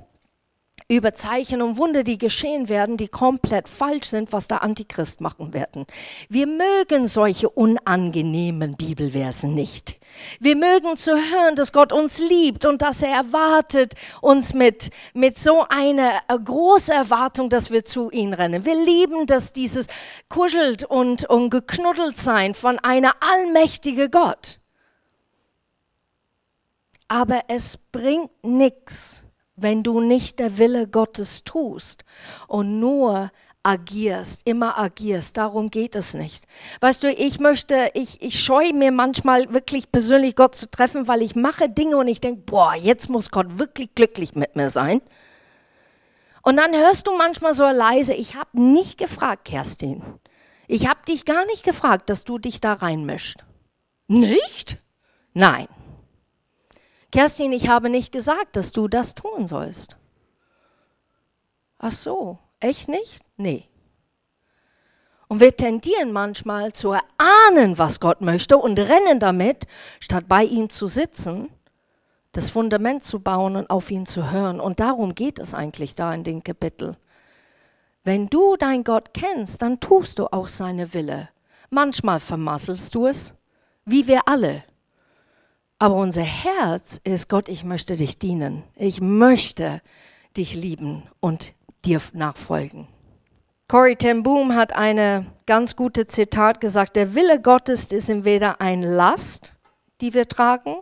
über 0.90 1.14
Zeichen 1.14 1.61
und 1.61 1.77
Wunder, 1.77 2.03
die 2.03 2.16
geschehen 2.16 2.70
werden, 2.70 2.96
die 2.96 3.09
komplett 3.09 3.68
falsch 3.68 4.07
sind, 4.07 4.33
was 4.33 4.48
der 4.48 4.62
Antichrist 4.62 5.20
machen 5.20 5.53
werden. 5.53 5.87
Wir 6.31 6.46
mögen 6.46 7.07
solche 7.07 7.51
unangenehmen 7.51 8.74
Bibelversen 8.74 9.55
nicht. 9.55 9.98
Wir 10.40 10.57
mögen 10.57 10.96
zu 10.96 11.12
hören, 11.12 11.57
dass 11.57 11.74
Gott 11.74 11.92
uns 11.92 12.18
liebt 12.18 12.64
und 12.64 12.81
dass 12.81 13.03
er 13.03 13.11
erwartet 13.11 13.96
uns 14.22 14.55
mit, 14.55 14.88
mit 15.12 15.38
so 15.38 15.66
einer 15.68 16.22
äh, 16.27 16.38
großen 16.42 16.94
Erwartung, 16.94 17.51
dass 17.51 17.70
wir 17.70 17.85
zu 17.85 18.11
ihm 18.11 18.33
rennen. 18.33 18.64
Wir 18.64 18.74
lieben 18.74 19.27
dass 19.27 19.53
dieses 19.53 19.88
kuschelt 20.31 20.85
und, 20.85 21.29
und 21.29 21.51
geknuddelt 21.51 22.16
sein 22.16 22.55
von 22.55 22.79
einer 22.79 23.12
allmächtigen 23.20 24.11
Gott. 24.11 24.59
Aber 27.09 27.42
es 27.48 27.77
bringt 27.77 28.31
nichts 28.42 29.24
wenn 29.61 29.83
du 29.83 30.01
nicht 30.01 30.38
der 30.38 30.59
Wille 30.59 30.88
Gottes 30.88 31.44
tust 31.44 32.05
und 32.47 32.81
nur 32.81 33.31
agierst, 33.62 34.47
immer 34.47 34.79
agierst. 34.79 35.37
Darum 35.37 35.71
geht 35.71 35.94
es 35.94 36.14
nicht. 36.14 36.47
Weißt 36.81 37.03
du, 37.03 37.12
ich 37.12 37.38
möchte, 37.38 37.90
ich, 37.94 38.23
ich 38.23 38.40
scheue 38.42 38.73
mir 38.73 38.92
manchmal 38.92 39.53
wirklich 39.53 39.92
persönlich 39.92 40.37
Gott 40.37 40.55
zu 40.55 40.71
treffen, 40.71 41.09
weil 41.09 41.23
ich 41.23 41.35
mache 41.35 41.68
Dinge 41.68 41.97
und 41.97 42.09
ich 42.09 42.21
denke, 42.21 42.42
boah, 42.47 42.75
jetzt 42.75 43.11
muss 43.11 43.31
Gott 43.31 43.59
wirklich 43.59 43.94
glücklich 43.94 44.35
mit 44.35 44.57
mir 44.57 44.71
sein. 44.71 45.03
Und 46.42 46.57
dann 46.57 46.73
hörst 46.75 47.07
du 47.07 47.16
manchmal 47.16 47.53
so 47.53 47.64
leise, 47.64 48.14
ich 48.14 48.37
habe 48.37 48.61
nicht 48.61 48.97
gefragt, 48.97 49.44
Kerstin. 49.44 50.03
Ich 50.66 50.88
habe 50.88 51.01
dich 51.07 51.25
gar 51.25 51.44
nicht 51.47 51.62
gefragt, 51.62 52.09
dass 52.09 52.25
du 52.25 52.38
dich 52.38 52.61
da 52.61 52.75
reinmischst. 52.75 53.44
Nicht? 54.07 54.79
Nein. 55.35 55.68
Kerstin, 57.11 57.53
ich 57.53 57.68
habe 57.68 57.88
nicht 57.88 58.12
gesagt, 58.12 58.57
dass 58.57 58.73
du 58.73 58.88
das 58.88 59.14
tun 59.14 59.47
sollst. 59.47 59.97
Ach 61.79 61.92
so, 61.92 62.38
echt 62.61 62.88
nicht? 62.88 63.25
Nee. 63.37 63.68
Und 65.29 65.40
wir 65.40 65.57
tendieren 65.57 66.12
manchmal 66.12 66.73
zu 66.73 66.92
erahnen, 66.92 67.79
was 67.79 68.01
Gott 68.01 68.21
möchte 68.21 68.57
und 68.57 68.79
rennen 68.79 69.21
damit, 69.21 69.66
statt 70.01 70.25
bei 70.29 70.44
ihm 70.44 70.71
zu 70.71 70.87
sitzen, 70.87 71.51
das 72.33 72.51
Fundament 72.51 73.05
zu 73.05 73.21
bauen 73.21 73.57
und 73.57 73.71
auf 73.71 73.90
ihn 73.90 74.07
zu 74.07 74.31
hören. 74.31 74.61
Und 74.61 74.81
darum 74.81 75.14
geht 75.14 75.38
es 75.38 75.55
eigentlich 75.55 75.94
da 75.94 76.12
in 76.14 76.25
dem 76.25 76.42
Kapitel. 76.42 76.97
Wenn 78.05 78.29
du 78.29 78.57
dein 78.57 78.85
Gott 78.85 79.12
kennst, 79.12 79.61
dann 79.61 79.81
tust 79.81 80.18
du 80.18 80.27
auch 80.33 80.49
seine 80.49 80.94
Wille. 80.94 81.29
Manchmal 81.68 82.21
vermasselst 82.21 82.94
du 82.94 83.07
es, 83.07 83.35
wie 83.85 84.07
wir 84.07 84.29
alle. 84.29 84.64
Aber 85.78 85.94
unser 85.94 86.22
Herz 86.22 87.00
ist, 87.04 87.28
Gott, 87.28 87.48
ich 87.48 87.64
möchte 87.64 87.96
dich 87.96 88.18
dienen. 88.18 88.64
Ich 88.74 89.00
möchte 89.00 89.80
dich 90.36 90.54
lieben 90.54 91.04
und 91.20 91.54
dir 91.84 92.00
nachfolgen. 92.12 92.88
Corey 93.68 93.96
ten 93.96 94.22
Boom 94.22 94.54
hat 94.54 94.72
eine 94.72 95.26
ganz 95.46 95.76
gute 95.76 96.06
Zitat 96.06 96.60
gesagt, 96.60 96.96
der 96.96 97.14
Wille 97.14 97.40
Gottes 97.40 97.92
ist 97.92 98.08
entweder 98.08 98.60
eine 98.60 98.90
Last, 98.90 99.52
die 100.00 100.14
wir 100.14 100.26
tragen, 100.26 100.76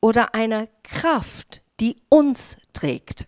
oder 0.00 0.34
eine 0.34 0.68
Kraft, 0.82 1.62
die 1.80 1.96
uns 2.08 2.56
trägt. 2.72 3.26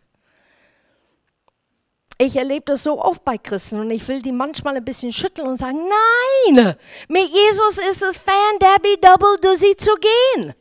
Ich 2.18 2.36
erlebe 2.36 2.64
das 2.66 2.84
so 2.84 3.02
oft 3.02 3.24
bei 3.24 3.36
Christen 3.36 3.80
und 3.80 3.90
ich 3.90 4.06
will 4.06 4.22
die 4.22 4.32
manchmal 4.32 4.76
ein 4.76 4.84
bisschen 4.84 5.12
schütteln 5.12 5.48
und 5.48 5.58
sagen, 5.58 5.78
nein, 5.78 6.76
mit 7.08 7.28
Jesus 7.28 7.78
ist 7.90 8.02
es 8.02 8.16
fan 8.16 8.58
Debbie 8.60 9.00
Double 9.00 9.36
Dizzy 9.42 9.76
zu 9.76 9.90
gehen. 9.96 10.54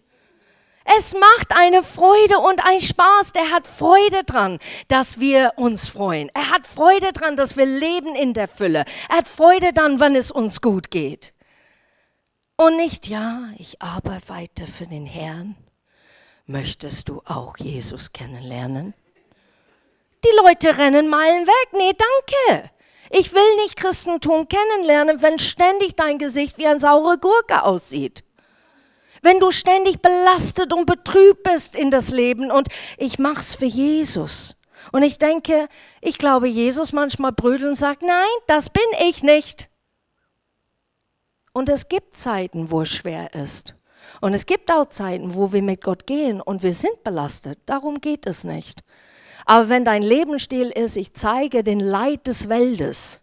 Es 0.86 1.14
macht 1.14 1.56
eine 1.56 1.82
Freude 1.82 2.40
und 2.40 2.66
ein 2.66 2.82
Spaß. 2.82 3.34
Der 3.34 3.52
hat 3.52 3.68
Freude 3.68 4.24
dran, 4.26 4.60
dass 4.88 5.20
wir 5.20 5.54
uns 5.56 5.88
freuen. 5.88 6.30
Er 6.34 6.52
hat 6.52 6.66
Freude 6.66 7.14
dran, 7.14 7.36
dass 7.36 7.56
wir 7.56 7.66
leben 7.66 8.16
in 8.16 8.34
der 8.34 8.48
Fülle. 8.48 8.86
Er 9.10 9.18
hat 9.18 9.28
Freude 9.28 9.72
dann, 9.74 10.00
wenn 10.00 10.16
es 10.16 10.32
uns 10.32 10.62
gut 10.62 10.92
geht. 10.92 11.34
Und 12.58 12.78
nicht, 12.78 13.08
ja, 13.08 13.50
ich 13.58 13.82
arbeite 13.82 14.68
für 14.68 14.86
den 14.86 15.06
Herrn. 15.06 15.56
Möchtest 16.46 17.10
du 17.10 17.22
auch 17.26 17.58
Jesus 17.58 18.12
kennenlernen? 18.12 18.94
Die 20.24 20.46
Leute 20.46 20.78
rennen 20.78 21.10
Meilen 21.10 21.48
weg. 21.48 21.70
Nee, 21.72 21.94
danke. 21.94 22.70
Ich 23.10 23.34
will 23.34 23.56
nicht 23.64 23.78
Christentum 23.78 24.48
kennenlernen, 24.48 25.22
wenn 25.22 25.40
ständig 25.40 25.96
dein 25.96 26.20
Gesicht 26.20 26.58
wie 26.58 26.68
ein 26.68 26.80
saure 26.80 27.18
Gurke 27.18 27.64
aussieht 27.64 28.24
wenn 29.24 29.40
du 29.40 29.50
ständig 29.50 30.02
belastet 30.02 30.74
und 30.74 30.86
betrübt 30.86 31.44
bist 31.44 31.76
in 31.76 31.90
das 31.90 32.12
Leben 32.12 32.52
und 32.52 32.68
ich 32.98 33.18
mach's 33.18 33.56
für 33.56 33.66
Jesus. 33.66 34.56
Und 34.92 35.04
ich 35.04 35.18
denke, 35.18 35.68
ich 36.02 36.18
glaube, 36.18 36.48
Jesus 36.48 36.92
manchmal 36.92 37.32
brüdelt 37.32 37.70
und 37.70 37.76
sagt, 37.76 38.02
nein, 38.02 38.28
das 38.48 38.70
bin 38.70 38.84
ich 39.08 39.24
nicht. 39.24 39.70
Und 41.54 41.70
es 41.70 41.88
gibt 41.88 42.18
Zeiten, 42.18 42.70
wo 42.70 42.82
es 42.82 42.90
schwer 42.90 43.34
ist. 43.34 43.76
Und 44.22 44.34
es 44.34 44.46
gibt 44.46 44.72
auch 44.72 44.90
Zeiten, 44.90 45.36
wo 45.36 45.54
wir 45.54 45.62
mit 45.62 45.82
Gott 45.82 46.06
gehen 46.06 46.42
und 46.42 46.64
wir 46.64 46.74
sind 46.74 47.04
belastet. 47.04 47.60
Darum 47.66 48.02
geht 48.02 48.26
es 48.26 48.44
nicht. 48.44 48.82
Aber 49.46 49.70
wenn 49.70 49.86
dein 49.86 50.02
Lebensstil 50.02 50.70
ist, 50.70 50.98
ich 50.98 51.14
zeige 51.14 51.64
den 51.64 51.80
Leid 51.80 52.28
des 52.28 52.50
Weltes, 52.50 53.22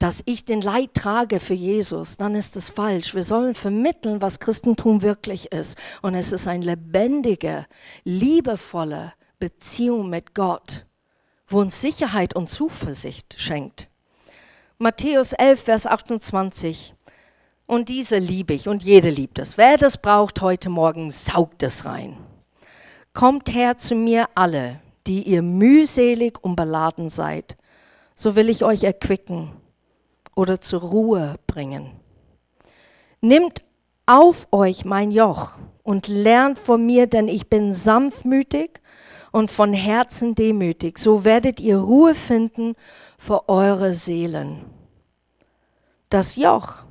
dass 0.00 0.22
ich 0.24 0.46
den 0.46 0.62
Leid 0.62 0.94
trage 0.94 1.40
für 1.40 1.54
Jesus, 1.54 2.16
dann 2.16 2.34
ist 2.34 2.56
es 2.56 2.70
falsch. 2.70 3.14
Wir 3.14 3.22
sollen 3.22 3.54
vermitteln, 3.54 4.22
was 4.22 4.40
Christentum 4.40 5.02
wirklich 5.02 5.52
ist. 5.52 5.76
Und 6.00 6.14
es 6.14 6.32
ist 6.32 6.48
eine 6.48 6.64
lebendige, 6.64 7.66
liebevolle 8.02 9.12
Beziehung 9.38 10.08
mit 10.08 10.34
Gott, 10.34 10.86
wo 11.46 11.60
uns 11.60 11.82
Sicherheit 11.82 12.34
und 12.34 12.48
Zuversicht 12.48 13.38
schenkt. 13.38 13.88
Matthäus 14.78 15.34
11, 15.34 15.64
Vers 15.64 15.86
28. 15.86 16.94
Und 17.66 17.90
diese 17.90 18.16
liebe 18.16 18.54
ich 18.54 18.68
und 18.68 18.82
jede 18.82 19.10
liebt 19.10 19.38
es. 19.38 19.58
Wer 19.58 19.76
das 19.76 20.00
braucht 20.00 20.40
heute 20.40 20.70
Morgen, 20.70 21.10
saugt 21.10 21.62
es 21.62 21.84
rein. 21.84 22.16
Kommt 23.12 23.52
her 23.52 23.76
zu 23.76 23.94
mir 23.94 24.30
alle, 24.34 24.80
die 25.06 25.24
ihr 25.24 25.42
mühselig 25.42 26.38
und 26.40 26.56
beladen 26.56 27.10
seid, 27.10 27.58
so 28.14 28.34
will 28.34 28.48
ich 28.48 28.64
euch 28.64 28.82
erquicken 28.82 29.59
oder 30.34 30.60
zur 30.60 30.80
Ruhe 30.80 31.36
bringen. 31.46 31.92
Nimmt 33.20 33.62
auf 34.06 34.48
euch 34.50 34.84
mein 34.84 35.10
Joch 35.10 35.52
und 35.82 36.08
lernt 36.08 36.58
von 36.58 36.84
mir, 36.84 37.06
denn 37.06 37.28
ich 37.28 37.48
bin 37.48 37.72
sanftmütig 37.72 38.80
und 39.32 39.50
von 39.50 39.72
Herzen 39.72 40.34
demütig. 40.34 40.98
So 40.98 41.24
werdet 41.24 41.60
ihr 41.60 41.78
Ruhe 41.78 42.14
finden 42.14 42.74
für 43.18 43.48
eure 43.48 43.94
Seelen. 43.94 44.64
Das 46.08 46.36
Joch 46.36 46.82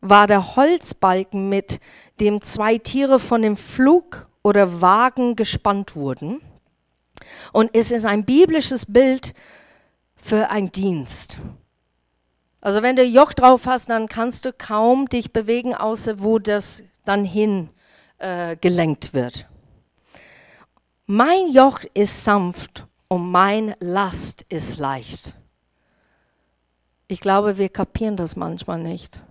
war 0.00 0.26
der 0.26 0.56
Holzbalken, 0.56 1.48
mit 1.48 1.80
dem 2.20 2.42
zwei 2.42 2.78
Tiere 2.78 3.18
von 3.18 3.42
dem 3.42 3.56
Flug 3.56 4.28
oder 4.42 4.80
Wagen 4.80 5.36
gespannt 5.36 5.96
wurden. 5.96 6.40
Und 7.52 7.70
es 7.74 7.90
ist 7.90 8.06
ein 8.06 8.24
biblisches 8.24 8.86
Bild 8.86 9.34
für 10.14 10.50
einen 10.50 10.72
Dienst. 10.72 11.38
Also 12.60 12.82
wenn 12.82 12.96
du 12.96 13.04
Joch 13.04 13.32
drauf 13.32 13.66
hast, 13.66 13.88
dann 13.88 14.08
kannst 14.08 14.44
du 14.44 14.52
kaum 14.52 15.08
dich 15.08 15.32
bewegen, 15.32 15.74
außer 15.74 16.20
wo 16.20 16.38
das 16.38 16.82
dann 17.04 17.24
hin 17.24 17.70
äh, 18.18 18.56
gelenkt 18.56 19.14
wird. 19.14 19.46
Mein 21.06 21.50
Joch 21.52 21.80
ist 21.94 22.24
sanft 22.24 22.86
und 23.08 23.30
mein 23.30 23.74
Last 23.80 24.44
ist 24.48 24.78
leicht. 24.78 25.34
Ich 27.06 27.20
glaube, 27.20 27.56
wir 27.56 27.70
kapieren 27.70 28.16
das 28.16 28.36
manchmal 28.36 28.80
nicht. 28.80 29.22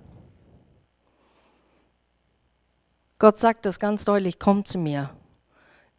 Gott 3.20 3.38
sagt 3.38 3.66
das 3.66 3.80
ganz 3.80 4.06
deutlich, 4.06 4.40
komm 4.40 4.66
zu 4.66 4.78
mir. 4.78 5.12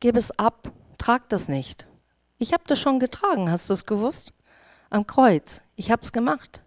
Gib 0.00 0.16
es 0.16 0.36
ab, 0.38 0.72
trag 0.98 1.28
das 1.28 1.48
nicht. 1.48 1.86
Ich 2.38 2.52
habe 2.52 2.64
das 2.66 2.80
schon 2.80 2.98
getragen, 2.98 3.50
hast 3.50 3.68
du 3.70 3.74
es 3.74 3.86
gewusst? 3.86 4.32
Am 4.90 5.06
Kreuz. 5.06 5.62
Ich 5.76 5.90
habe 5.90 6.02
es 6.02 6.12
gemacht. 6.12 6.62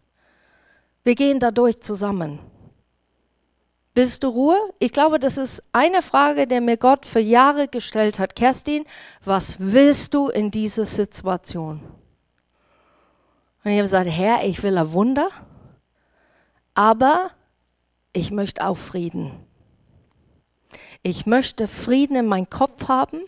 Wir 1.03 1.15
gehen 1.15 1.39
dadurch 1.39 1.81
zusammen. 1.81 2.39
Willst 3.93 4.23
du 4.23 4.29
Ruhe? 4.29 4.57
Ich 4.79 4.93
glaube, 4.93 5.19
das 5.19 5.37
ist 5.37 5.63
eine 5.73 6.01
Frage, 6.01 6.45
die 6.45 6.61
mir 6.61 6.77
Gott 6.77 7.05
für 7.05 7.19
Jahre 7.19 7.67
gestellt 7.67 8.19
hat. 8.19 8.35
Kerstin, 8.35 8.85
was 9.23 9.57
willst 9.59 10.13
du 10.13 10.29
in 10.29 10.49
dieser 10.49 10.85
Situation? 10.85 11.81
Und 13.63 13.71
ich 13.71 13.77
habe 13.77 13.81
gesagt, 13.81 14.09
Herr, 14.09 14.45
ich 14.45 14.63
will 14.63 14.77
ein 14.77 14.91
Wunder, 14.93 15.29
aber 16.73 17.31
ich 18.13 18.31
möchte 18.31 18.65
auch 18.65 18.77
Frieden. 18.77 19.31
Ich 21.03 21.25
möchte 21.25 21.67
Frieden 21.67 22.15
in 22.15 22.27
meinem 22.27 22.49
Kopf 22.49 22.87
haben 22.87 23.21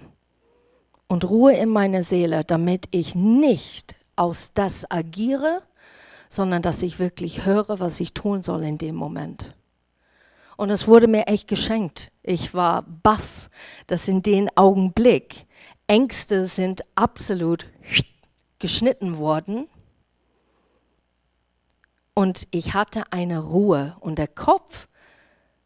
und 1.08 1.30
Ruhe 1.30 1.54
in 1.54 1.70
meiner 1.70 2.04
Seele, 2.04 2.44
damit 2.46 2.88
ich 2.92 3.16
nicht 3.16 3.96
aus 4.16 4.54
das 4.54 4.90
agiere, 4.90 5.62
sondern 6.34 6.64
dass 6.64 6.82
ich 6.82 6.98
wirklich 6.98 7.46
höre, 7.46 7.80
was 7.80 8.00
ich 8.00 8.16
tun 8.16 8.42
soll 8.42 8.64
in 8.64 8.80
dem 8.80 8.96
Moment. 8.96 9.54
Und 10.58 10.72
es 10.72 10.88
wurde 10.88 11.08
mir 11.08 11.28
echt 11.28 11.48
geschenkt. 11.48 12.12
Ich 12.24 12.56
war 12.56 12.82
baff, 12.82 13.52
dass 13.86 14.08
in 14.08 14.24
dem 14.24 14.50
Augenblick 14.56 15.46
Ängste 15.86 16.48
sind 16.48 16.86
absolut 16.96 17.68
geschnitten 18.58 19.20
worden. 19.20 19.68
Und 22.16 22.48
ich 22.50 22.74
hatte 22.74 23.04
eine 23.12 23.38
Ruhe 23.38 23.96
und 24.00 24.18
der 24.18 24.28
Kopf 24.28 24.88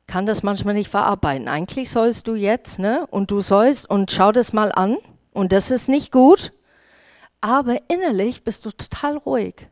kann 0.06 0.26
das 0.26 0.44
manchmal 0.44 0.74
nicht 0.74 0.90
verarbeiten. 0.90 1.48
Eigentlich 1.48 1.90
sollst 1.92 2.28
du 2.28 2.36
jetzt, 2.36 2.78
ne, 2.78 3.08
und 3.10 3.32
du 3.32 3.40
sollst 3.40 3.90
und 3.90 4.12
schau 4.12 4.34
das 4.34 4.52
mal 4.52 4.74
an 4.74 4.98
und 5.32 5.54
das 5.54 5.72
ist 5.72 5.88
nicht 5.88 6.12
gut, 6.12 6.52
aber 7.40 7.78
innerlich 7.90 8.44
bist 8.44 8.66
du 8.66 8.72
total 8.72 9.16
ruhig. 9.16 9.70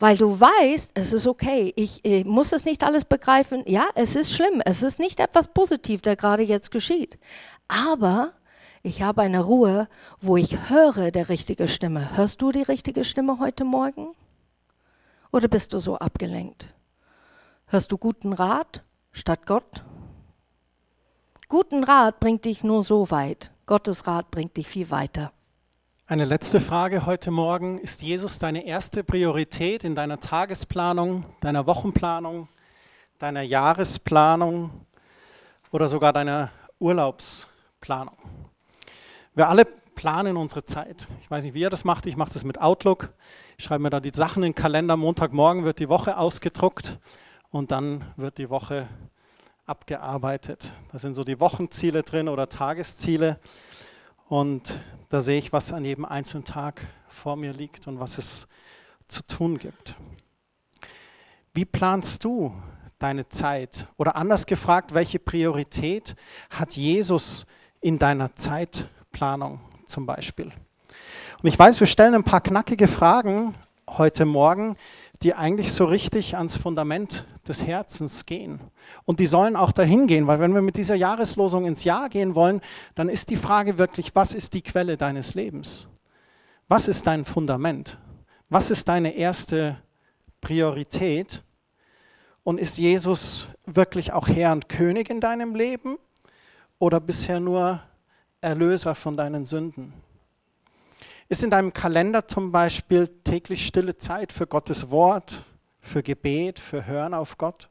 Weil 0.00 0.16
du 0.16 0.40
weißt, 0.40 0.92
es 0.94 1.12
ist 1.12 1.26
okay, 1.26 1.74
ich, 1.76 2.02
ich, 2.04 2.24
muss 2.24 2.52
es 2.52 2.64
nicht 2.64 2.82
alles 2.82 3.04
begreifen. 3.04 3.62
Ja, 3.66 3.84
es 3.94 4.16
ist 4.16 4.32
schlimm, 4.32 4.62
es 4.64 4.82
ist 4.82 4.98
nicht 4.98 5.20
etwas 5.20 5.48
Positiv, 5.48 6.00
der 6.00 6.16
gerade 6.16 6.42
jetzt 6.42 6.70
geschieht. 6.70 7.18
Aber 7.68 8.32
ich 8.82 9.02
habe 9.02 9.20
eine 9.20 9.40
Ruhe, 9.44 9.88
wo 10.18 10.38
ich 10.38 10.70
höre 10.70 11.10
der 11.10 11.28
richtige 11.28 11.68
Stimme. 11.68 12.16
Hörst 12.16 12.40
du 12.40 12.50
die 12.50 12.62
richtige 12.62 13.04
Stimme 13.04 13.38
heute 13.40 13.64
Morgen? 13.64 14.14
Oder 15.32 15.48
bist 15.48 15.74
du 15.74 15.78
so 15.80 15.98
abgelenkt? 15.98 16.68
Hörst 17.66 17.92
du 17.92 17.98
guten 17.98 18.32
Rat 18.32 18.82
statt 19.12 19.44
Gott? 19.44 19.84
Guten 21.50 21.84
Rat 21.84 22.20
bringt 22.20 22.46
dich 22.46 22.64
nur 22.64 22.82
so 22.82 23.10
weit. 23.10 23.50
Gottes 23.66 24.06
Rat 24.06 24.30
bringt 24.30 24.56
dich 24.56 24.66
viel 24.66 24.90
weiter. 24.90 25.30
Eine 26.10 26.24
letzte 26.24 26.58
Frage 26.58 27.06
heute 27.06 27.30
Morgen. 27.30 27.78
Ist 27.78 28.02
Jesus 28.02 28.40
deine 28.40 28.66
erste 28.66 29.04
Priorität 29.04 29.84
in 29.84 29.94
deiner 29.94 30.18
Tagesplanung, 30.18 31.24
deiner 31.40 31.66
Wochenplanung, 31.66 32.48
deiner 33.20 33.42
Jahresplanung 33.42 34.72
oder 35.70 35.86
sogar 35.86 36.12
deiner 36.12 36.50
Urlaubsplanung? 36.80 38.16
Wir 39.36 39.48
alle 39.48 39.64
planen 39.64 40.36
unsere 40.36 40.64
Zeit. 40.64 41.06
Ich 41.20 41.30
weiß 41.30 41.44
nicht, 41.44 41.54
wie 41.54 41.60
ihr 41.60 41.70
das 41.70 41.84
macht. 41.84 42.06
Ich 42.06 42.16
mache 42.16 42.32
das 42.32 42.42
mit 42.42 42.60
Outlook. 42.60 43.12
Ich 43.56 43.64
schreibe 43.64 43.84
mir 43.84 43.90
da 43.90 44.00
die 44.00 44.10
Sachen 44.12 44.42
in 44.42 44.50
den 44.50 44.56
Kalender. 44.56 44.96
Montagmorgen 44.96 45.62
wird 45.62 45.78
die 45.78 45.88
Woche 45.88 46.18
ausgedruckt 46.18 46.98
und 47.52 47.70
dann 47.70 48.04
wird 48.16 48.38
die 48.38 48.50
Woche 48.50 48.88
abgearbeitet. 49.64 50.74
Da 50.90 50.98
sind 50.98 51.14
so 51.14 51.22
die 51.22 51.38
Wochenziele 51.38 52.02
drin 52.02 52.28
oder 52.28 52.48
Tagesziele. 52.48 53.38
Und 54.30 54.78
da 55.08 55.20
sehe 55.20 55.38
ich, 55.38 55.52
was 55.52 55.72
an 55.72 55.84
jedem 55.84 56.04
einzelnen 56.04 56.44
Tag 56.44 56.86
vor 57.08 57.34
mir 57.34 57.52
liegt 57.52 57.88
und 57.88 57.98
was 57.98 58.16
es 58.16 58.46
zu 59.08 59.26
tun 59.26 59.58
gibt. 59.58 59.96
Wie 61.52 61.64
planst 61.64 62.22
du 62.22 62.54
deine 63.00 63.28
Zeit? 63.28 63.88
Oder 63.96 64.14
anders 64.14 64.46
gefragt, 64.46 64.94
welche 64.94 65.18
Priorität 65.18 66.14
hat 66.48 66.76
Jesus 66.76 67.44
in 67.80 67.98
deiner 67.98 68.36
Zeitplanung 68.36 69.58
zum 69.86 70.06
Beispiel? 70.06 70.52
Und 71.42 71.48
ich 71.48 71.58
weiß, 71.58 71.80
wir 71.80 71.88
stellen 71.88 72.14
ein 72.14 72.22
paar 72.22 72.40
knackige 72.40 72.86
Fragen 72.86 73.56
heute 73.88 74.26
Morgen, 74.26 74.76
die 75.22 75.34
eigentlich 75.34 75.72
so 75.72 75.84
richtig 75.84 76.36
ans 76.36 76.56
Fundament 76.56 77.26
des 77.46 77.66
Herzens 77.66 78.24
gehen. 78.24 78.60
Und 79.04 79.20
die 79.20 79.26
sollen 79.26 79.54
auch 79.54 79.72
dahin 79.72 80.06
gehen, 80.06 80.26
weil 80.26 80.40
wenn 80.40 80.54
wir 80.54 80.62
mit 80.62 80.76
dieser 80.76 80.94
Jahreslosung 80.94 81.66
ins 81.66 81.84
Jahr 81.84 82.08
gehen 82.08 82.34
wollen, 82.34 82.60
dann 82.94 83.08
ist 83.10 83.28
die 83.28 83.36
Frage 83.36 83.76
wirklich, 83.76 84.14
was 84.14 84.34
ist 84.34 84.54
die 84.54 84.62
Quelle 84.62 84.96
deines 84.96 85.34
Lebens? 85.34 85.88
Was 86.68 86.88
ist 86.88 87.06
dein 87.06 87.24
Fundament? 87.24 87.98
Was 88.48 88.70
ist 88.70 88.88
deine 88.88 89.14
erste 89.14 89.76
Priorität? 90.40 91.42
Und 92.42 92.58
ist 92.58 92.78
Jesus 92.78 93.48
wirklich 93.66 94.14
auch 94.14 94.26
Herr 94.26 94.52
und 94.52 94.68
König 94.70 95.10
in 95.10 95.20
deinem 95.20 95.54
Leben 95.54 95.98
oder 96.78 96.98
bisher 96.98 97.38
nur 97.38 97.82
Erlöser 98.40 98.94
von 98.94 99.16
deinen 99.16 99.44
Sünden? 99.44 99.92
Ist 101.30 101.44
in 101.44 101.50
deinem 101.50 101.72
Kalender 101.72 102.26
zum 102.26 102.50
Beispiel 102.50 103.06
täglich 103.06 103.64
stille 103.64 103.96
Zeit 103.96 104.32
für 104.32 104.48
Gottes 104.48 104.90
Wort, 104.90 105.44
für 105.78 106.02
Gebet, 106.02 106.58
für 106.58 106.86
Hören 106.86 107.14
auf 107.14 107.38
Gott? 107.38 107.68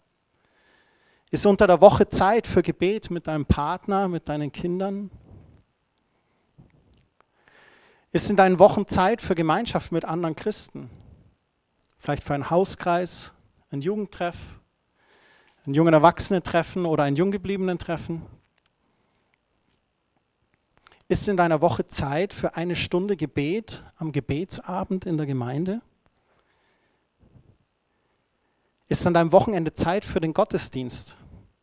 Ist 1.29 1.45
unter 1.45 1.67
der 1.67 1.81
Woche 1.81 2.07
Zeit 2.07 2.47
für 2.47 2.61
Gebet 2.61 3.11
mit 3.11 3.27
deinem 3.27 3.45
Partner, 3.45 4.07
mit 4.07 4.29
deinen 4.29 4.53
Kindern? 4.53 5.11
Ist 8.13 8.29
in 8.29 8.37
deinen 8.37 8.59
Wochen 8.59 8.87
Zeit 8.87 9.21
für 9.21 9.35
Gemeinschaft 9.35 9.91
mit 9.91 10.05
anderen 10.05 10.37
Christen? 10.37 10.89
Vielleicht 11.97 12.23
für 12.23 12.35
einen 12.35 12.49
Hauskreis, 12.49 13.33
ein 13.71 13.81
Jugendtreff, 13.81 14.37
ein 15.67 15.73
jungen 15.73 15.93
Erwachsenen-Treffen 15.93 16.85
oder 16.85 17.03
ein 17.03 17.17
Junggebliebenen-Treffen? 17.17 18.38
Ist 21.11 21.27
in 21.27 21.37
deiner 21.37 21.59
Woche 21.59 21.87
Zeit 21.87 22.33
für 22.33 22.55
eine 22.55 22.75
Stunde 22.75 23.17
Gebet 23.17 23.83
am 23.97 24.11
Gebetsabend 24.11 25.07
in 25.07 25.17
der 25.17 25.25
Gemeinde? 25.25 25.81
Ist 28.87 29.07
an 29.07 29.15
deinem 29.15 29.31
Wochenende 29.31 29.73
Zeit 29.73 30.05
für 30.05 30.19
den 30.19 30.33
Gottesdienst? 30.33 31.17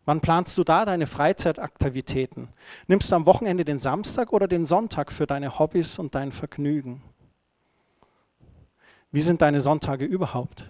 Wann 0.04 0.20
planst 0.20 0.58
du 0.58 0.64
da 0.64 0.84
deine 0.84 1.06
Freizeitaktivitäten? 1.06 2.48
Nimmst 2.88 3.12
du 3.12 3.14
am 3.14 3.24
Wochenende 3.24 3.64
den 3.64 3.78
Samstag 3.78 4.32
oder 4.32 4.48
den 4.48 4.66
Sonntag 4.66 5.12
für 5.12 5.28
deine 5.28 5.60
Hobbys 5.60 6.00
und 6.00 6.16
dein 6.16 6.32
Vergnügen? 6.32 7.04
Wie 9.12 9.22
sind 9.22 9.42
deine 9.42 9.60
Sonntage 9.60 10.06
überhaupt? 10.06 10.68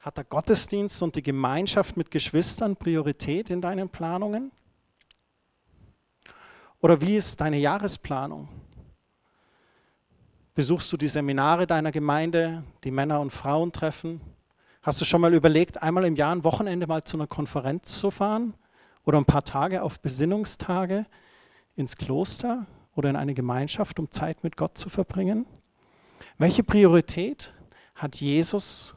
Hat 0.00 0.16
der 0.16 0.24
Gottesdienst 0.24 1.02
und 1.02 1.16
die 1.16 1.22
Gemeinschaft 1.22 1.98
mit 1.98 2.10
Geschwistern 2.10 2.76
Priorität 2.76 3.50
in 3.50 3.60
deinen 3.60 3.90
Planungen? 3.90 4.52
Oder 6.80 7.00
wie 7.00 7.16
ist 7.16 7.40
deine 7.40 7.56
Jahresplanung? 7.56 8.48
Besuchst 10.54 10.92
du 10.92 10.96
die 10.96 11.08
Seminare 11.08 11.66
deiner 11.66 11.90
Gemeinde, 11.90 12.64
die 12.84 12.90
Männer- 12.90 13.20
und 13.20 13.30
Frauentreffen? 13.30 14.20
Hast 14.82 15.00
du 15.00 15.04
schon 15.04 15.20
mal 15.20 15.34
überlegt, 15.34 15.82
einmal 15.82 16.04
im 16.04 16.16
Jahr 16.16 16.34
ein 16.34 16.44
Wochenende 16.44 16.86
mal 16.86 17.04
zu 17.04 17.16
einer 17.16 17.26
Konferenz 17.26 17.98
zu 17.98 18.10
fahren? 18.10 18.54
Oder 19.04 19.18
ein 19.18 19.24
paar 19.24 19.44
Tage 19.44 19.82
auf 19.82 20.00
Besinnungstage 20.00 21.06
ins 21.76 21.96
Kloster 21.96 22.66
oder 22.94 23.10
in 23.10 23.16
eine 23.16 23.34
Gemeinschaft, 23.34 23.98
um 23.98 24.10
Zeit 24.10 24.42
mit 24.42 24.56
Gott 24.56 24.78
zu 24.78 24.88
verbringen? 24.88 25.46
Welche 26.38 26.62
Priorität 26.62 27.52
hat 27.94 28.16
Jesus 28.20 28.94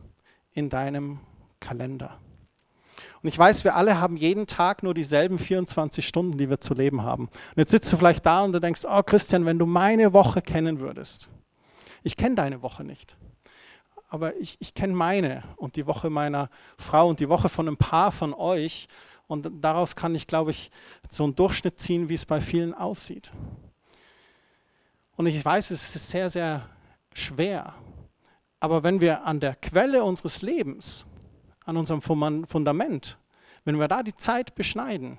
in 0.54 0.70
deinem 0.70 1.20
Kalender? 1.60 2.20
Und 3.21 3.27
ich 3.27 3.38
weiß, 3.38 3.63
wir 3.65 3.75
alle 3.75 3.99
haben 3.99 4.15
jeden 4.15 4.47
Tag 4.47 4.82
nur 4.82 4.93
dieselben 4.93 5.38
24 5.38 6.08
Stunden, 6.08 6.38
die 6.38 6.49
wir 6.49 6.60
zu 6.60 6.73
leben 6.73 7.03
haben. 7.03 7.25
Und 7.25 7.58
jetzt 7.58 7.71
sitzt 7.71 7.91
du 7.91 7.97
vielleicht 7.97 8.25
da 8.25 8.41
und 8.41 8.53
du 8.53 8.60
denkst, 8.60 8.82
oh 8.89 9.03
Christian, 9.03 9.45
wenn 9.45 9.60
du 9.60 9.65
meine 9.65 10.13
Woche 10.13 10.41
kennen 10.41 10.79
würdest. 10.79 11.29
Ich 12.01 12.15
kenne 12.15 12.36
deine 12.36 12.62
Woche 12.62 12.84
nicht. 12.84 13.17
Aber 14.08 14.36
ich, 14.38 14.58
ich 14.60 14.73
kenne 14.73 14.93
meine 14.93 15.43
und 15.58 15.75
die 15.75 15.86
Woche 15.86 16.10
meiner 16.10 16.49
Frau 16.77 17.10
und 17.10 17.19
die 17.19 17.29
Woche 17.29 17.49
von 17.49 17.67
ein 17.67 17.77
paar 17.77 18.12
von 18.12 18.34
euch. 18.34 18.88
Und 19.27 19.49
daraus 19.62 19.95
kann 19.95 20.15
ich, 20.15 20.25
glaube 20.25 20.51
ich, 20.51 20.71
so 21.10 21.25
einen 21.25 21.36
Durchschnitt 21.36 21.79
ziehen, 21.79 22.10
wie 22.10 22.15
es 22.15 22.25
bei 22.25 22.41
vielen 22.41 22.73
aussieht. 22.73 23.32
Und 25.15 25.27
ich 25.27 25.43
weiß, 25.43 25.71
es 25.71 25.95
ist 25.95 26.10
sehr, 26.10 26.29
sehr 26.29 26.67
schwer. 27.13 27.75
Aber 28.62 28.84
wenn 28.84 29.01
wir 29.01 29.25
an 29.25 29.39
der 29.39 29.55
Quelle 29.55 30.03
unseres 30.03 30.41
Lebens 30.41 31.05
an 31.69 31.77
unserem 31.77 32.01
Fundament, 32.01 33.17
wenn 33.63 33.79
wir 33.79 33.88
da 33.88 34.03
die 34.03 34.15
Zeit 34.15 34.55
beschneiden, 34.55 35.17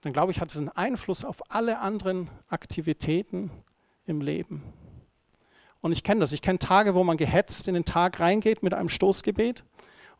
dann 0.00 0.12
glaube 0.12 0.32
ich, 0.32 0.40
hat 0.40 0.50
es 0.50 0.56
einen 0.56 0.68
Einfluss 0.70 1.24
auf 1.24 1.42
alle 1.50 1.80
anderen 1.80 2.30
Aktivitäten 2.48 3.50
im 4.06 4.20
Leben. 4.20 4.62
Und 5.80 5.92
ich 5.92 6.02
kenne 6.02 6.20
das. 6.20 6.32
Ich 6.32 6.42
kenne 6.42 6.58
Tage, 6.58 6.94
wo 6.94 7.04
man 7.04 7.16
gehetzt 7.16 7.68
in 7.68 7.74
den 7.74 7.84
Tag 7.84 8.18
reingeht 8.20 8.62
mit 8.62 8.74
einem 8.74 8.88
Stoßgebet. 8.88 9.64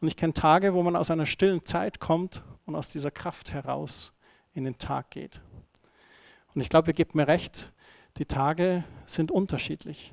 Und 0.00 0.08
ich 0.08 0.16
kenne 0.16 0.34
Tage, 0.34 0.74
wo 0.74 0.82
man 0.82 0.94
aus 0.94 1.11
einer 1.11 1.26
stillen 1.26 1.64
Zeit 1.64 1.98
kommt 1.98 2.44
und 2.66 2.76
aus 2.76 2.90
dieser 2.90 3.11
Kraft 3.11 3.52
heraus 3.52 4.12
in 4.52 4.64
den 4.64 4.78
Tag 4.78 5.11
geht. 5.11 5.40
Und 6.54 6.61
ich 6.61 6.68
glaube, 6.68 6.90
ihr 6.90 6.94
gebt 6.94 7.14
mir 7.14 7.26
recht, 7.26 7.72
die 8.18 8.26
Tage 8.26 8.84
sind 9.06 9.30
unterschiedlich. 9.30 10.12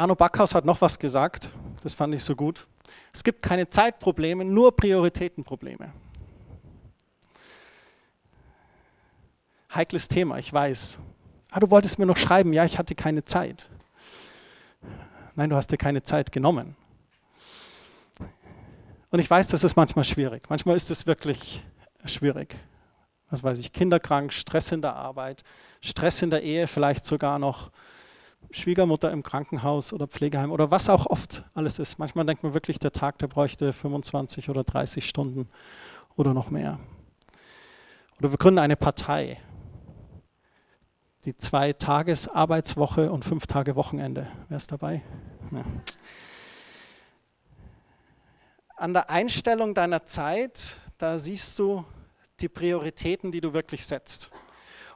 Arno 0.00 0.14
Backhaus 0.14 0.54
hat 0.54 0.64
noch 0.64 0.80
was 0.80 0.98
gesagt, 0.98 1.50
das 1.82 1.92
fand 1.92 2.14
ich 2.14 2.24
so 2.24 2.34
gut. 2.34 2.66
Es 3.12 3.22
gibt 3.22 3.42
keine 3.42 3.68
Zeitprobleme, 3.68 4.46
nur 4.46 4.74
Prioritätenprobleme. 4.74 5.92
Heikles 9.74 10.08
Thema, 10.08 10.38
ich 10.38 10.50
weiß. 10.50 10.98
Ah, 11.50 11.60
du 11.60 11.70
wolltest 11.70 11.98
mir 11.98 12.06
noch 12.06 12.16
schreiben, 12.16 12.54
ja, 12.54 12.64
ich 12.64 12.78
hatte 12.78 12.94
keine 12.94 13.24
Zeit. 13.24 13.68
Nein, 15.34 15.50
du 15.50 15.56
hast 15.56 15.70
dir 15.70 15.76
keine 15.76 16.02
Zeit 16.02 16.32
genommen. 16.32 16.76
Und 19.10 19.18
ich 19.18 19.28
weiß, 19.28 19.48
das 19.48 19.64
ist 19.64 19.76
manchmal 19.76 20.06
schwierig. 20.06 20.48
Manchmal 20.48 20.76
ist 20.76 20.90
es 20.90 21.06
wirklich 21.06 21.62
schwierig. 22.06 22.56
Was 23.28 23.44
weiß 23.44 23.58
ich, 23.58 23.74
kinderkrank, 23.74 24.32
Stress 24.32 24.72
in 24.72 24.80
der 24.80 24.96
Arbeit, 24.96 25.44
Stress 25.82 26.22
in 26.22 26.30
der 26.30 26.42
Ehe, 26.42 26.68
vielleicht 26.68 27.04
sogar 27.04 27.38
noch 27.38 27.70
Schwiegermutter 28.52 29.10
im 29.10 29.22
Krankenhaus 29.22 29.92
oder 29.92 30.06
Pflegeheim 30.06 30.50
oder 30.50 30.70
was 30.70 30.88
auch 30.88 31.06
oft 31.06 31.44
alles 31.54 31.78
ist. 31.78 31.98
Manchmal 31.98 32.26
denkt 32.26 32.42
man 32.42 32.54
wirklich, 32.54 32.78
der 32.78 32.92
Tag, 32.92 33.18
der 33.18 33.28
bräuchte 33.28 33.72
25 33.72 34.50
oder 34.50 34.64
30 34.64 35.08
Stunden 35.08 35.48
oder 36.16 36.34
noch 36.34 36.50
mehr. 36.50 36.80
Oder 38.18 38.32
wir 38.32 38.38
gründen 38.38 38.58
eine 38.58 38.76
Partei. 38.76 39.40
Die 41.24 41.36
zwei 41.36 41.72
Tages 41.72 42.28
Arbeitswoche 42.28 43.12
und 43.12 43.24
fünf 43.24 43.46
Tage 43.46 43.76
Wochenende. 43.76 44.26
Wer 44.48 44.56
ist 44.56 44.72
dabei? 44.72 45.02
Ja. 45.50 45.64
An 48.76 48.94
der 48.94 49.10
Einstellung 49.10 49.74
deiner 49.74 50.06
Zeit, 50.06 50.78
da 50.96 51.18
siehst 51.18 51.58
du 51.58 51.84
die 52.40 52.48
Prioritäten, 52.48 53.30
die 53.30 53.40
du 53.40 53.52
wirklich 53.52 53.86
setzt. 53.86 54.30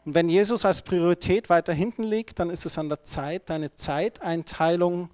Und 0.05 0.14
wenn 0.14 0.29
Jesus 0.29 0.64
als 0.64 0.83
Priorität 0.83 1.49
weiter 1.49 1.73
hinten 1.73 2.03
liegt, 2.03 2.38
dann 2.38 2.51
ist 2.51 2.67
es 2.67 2.77
an 2.77 2.88
der 2.88 3.05
Zeit, 3.05 3.49
deine 3.49 3.75
Zeiteinteilung 3.75 5.09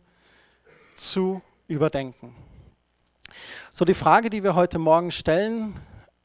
zu 0.96 1.40
überdenken. 1.68 2.34
So 3.70 3.84
die 3.84 3.94
Frage, 3.94 4.30
die 4.30 4.42
wir 4.42 4.56
heute 4.56 4.78
Morgen 4.78 5.12
stellen 5.12 5.74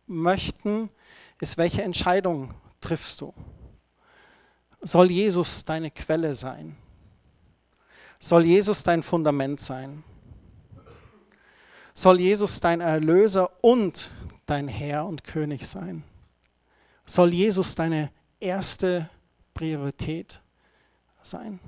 möchten, 0.08 0.90
ist, 1.40 1.58
welche 1.58 1.84
Entscheidung 1.84 2.54
triffst 2.82 3.22
du? 3.22 3.34
Soll 4.82 5.12
Jesus 5.12 5.64
deine 5.64 5.92
Quelle 5.92 6.34
sein? 6.34 6.76
Soll 8.20 8.46
Jesus 8.46 8.84
dein 8.84 9.04
Fundament 9.04 9.60
sein? 9.60 10.04
Soll 11.94 12.20
Jesus 12.20 12.60
dein 12.60 12.82
Erlöser 12.82 13.52
und 13.62 14.12
dein 14.46 14.68
Herr 14.68 15.06
und 15.06 15.24
König 15.24 15.68
sein? 15.68 16.04
Soll 17.06 17.34
Jesus 17.34 17.76
deine 17.76 18.12
erste 18.40 19.10
Priorität 19.54 20.42
sein. 21.22 21.60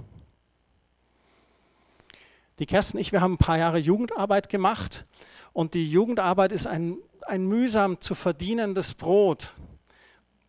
Die 2.59 2.65
Kerstin 2.65 2.97
und 2.97 3.01
ich, 3.01 3.11
wir 3.11 3.21
haben 3.21 3.33
ein 3.33 3.37
paar 3.37 3.57
Jahre 3.57 3.77
Jugendarbeit 3.77 4.49
gemacht 4.49 5.05
und 5.53 5.73
die 5.73 5.89
Jugendarbeit 5.89 6.51
ist 6.51 6.67
ein, 6.67 6.97
ein 7.21 7.45
mühsam 7.45 8.01
zu 8.01 8.15
verdienendes 8.15 8.93
Brot. 8.93 9.53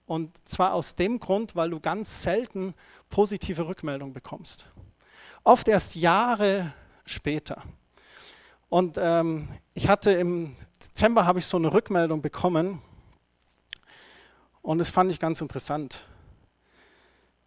Und 0.06 0.36
zwar 0.48 0.72
aus 0.72 0.94
dem 0.94 1.20
Grund, 1.20 1.54
weil 1.54 1.70
du 1.70 1.80
ganz 1.80 2.22
selten 2.22 2.74
positive 3.10 3.68
Rückmeldungen 3.68 4.14
bekommst. 4.14 4.66
Oft 5.44 5.68
erst 5.68 5.96
Jahre 5.96 6.72
später. 7.04 7.62
Und 8.70 8.96
ähm, 8.98 9.48
ich 9.74 9.88
hatte 9.88 10.12
im 10.12 10.56
Dezember 10.82 11.26
habe 11.26 11.38
ich 11.38 11.46
so 11.46 11.56
eine 11.56 11.72
Rückmeldung 11.72 12.22
bekommen 12.22 12.80
und 14.68 14.76
das 14.76 14.90
fand 14.90 15.10
ich 15.10 15.18
ganz 15.18 15.40
interessant. 15.40 16.04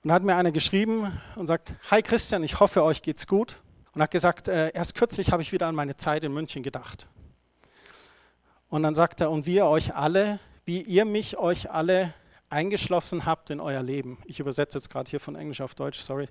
Und 0.04 0.12
hat 0.12 0.24
mir 0.24 0.36
einer 0.36 0.52
geschrieben 0.52 1.22
und 1.36 1.46
sagt, 1.46 1.76
Hi 1.92 2.02
Christian, 2.02 2.42
ich 2.42 2.60
hoffe, 2.60 2.84
euch 2.84 3.04
geht's 3.04 3.28
gut. 3.28 3.62
und 3.94 4.02
hat 4.02 4.10
gesagt, 4.10 4.48
äh, 4.48 4.72
erst 4.74 4.96
kürzlich 4.96 5.32
habe 5.32 5.44
ich 5.44 5.52
wieder 5.52 5.68
an 5.68 5.76
meine 5.76 5.96
Zeit 5.96 6.24
in 6.24 6.34
München 6.34 6.64
gedacht. 6.64 7.08
Und 8.70 8.82
dann 8.82 8.96
sagt 8.96 9.22
er, 9.22 9.30
und 9.30 9.46
wir 9.46 9.68
euch 9.68 9.94
alle, 9.94 10.40
wie 10.66 10.82
ihr 10.82 11.06
mich 11.06 11.38
euch 11.38 11.70
alle 11.70 12.16
eingeschlossen 12.50 13.24
habt 13.24 13.52
in 13.52 13.60
euer 13.60 13.84
Leben. 13.84 14.18
Ich 14.26 14.40
übersetze 14.40 14.80
jetzt 14.80 14.90
gerade 14.90 15.08
hier 15.08 15.20
von 15.20 15.36
Englisch 15.36 15.62
auf 15.62 15.76
Deutsch, 15.76 16.00
sorry. 16.00 16.28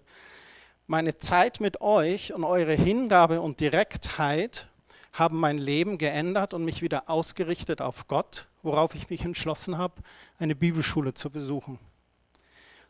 Meine 0.89 1.19
Zeit 1.19 1.61
mit 1.61 1.81
euch 1.81 2.35
und 2.35 2.43
eure 2.43 2.75
Hingabe 2.75 3.41
und 3.41 3.61
Direktheit 3.61 4.67
haben 5.13 5.39
mein 5.39 5.59
Leben 5.59 5.99
geändert 5.99 6.55
und 6.55 6.65
mich 6.65 6.83
wieder 6.83 7.09
ausgerichtet 7.09 7.81
auf 7.83 8.07
Gott, 8.07 8.47
worauf 8.63 8.95
ich 8.95 9.11
mich 9.11 9.25
entschlossen 9.25 9.79
habe, 9.79 10.03
eine 10.39 10.55
Bibelschule 10.55 11.15
zu 11.15 11.31
besuchen. 11.31 11.79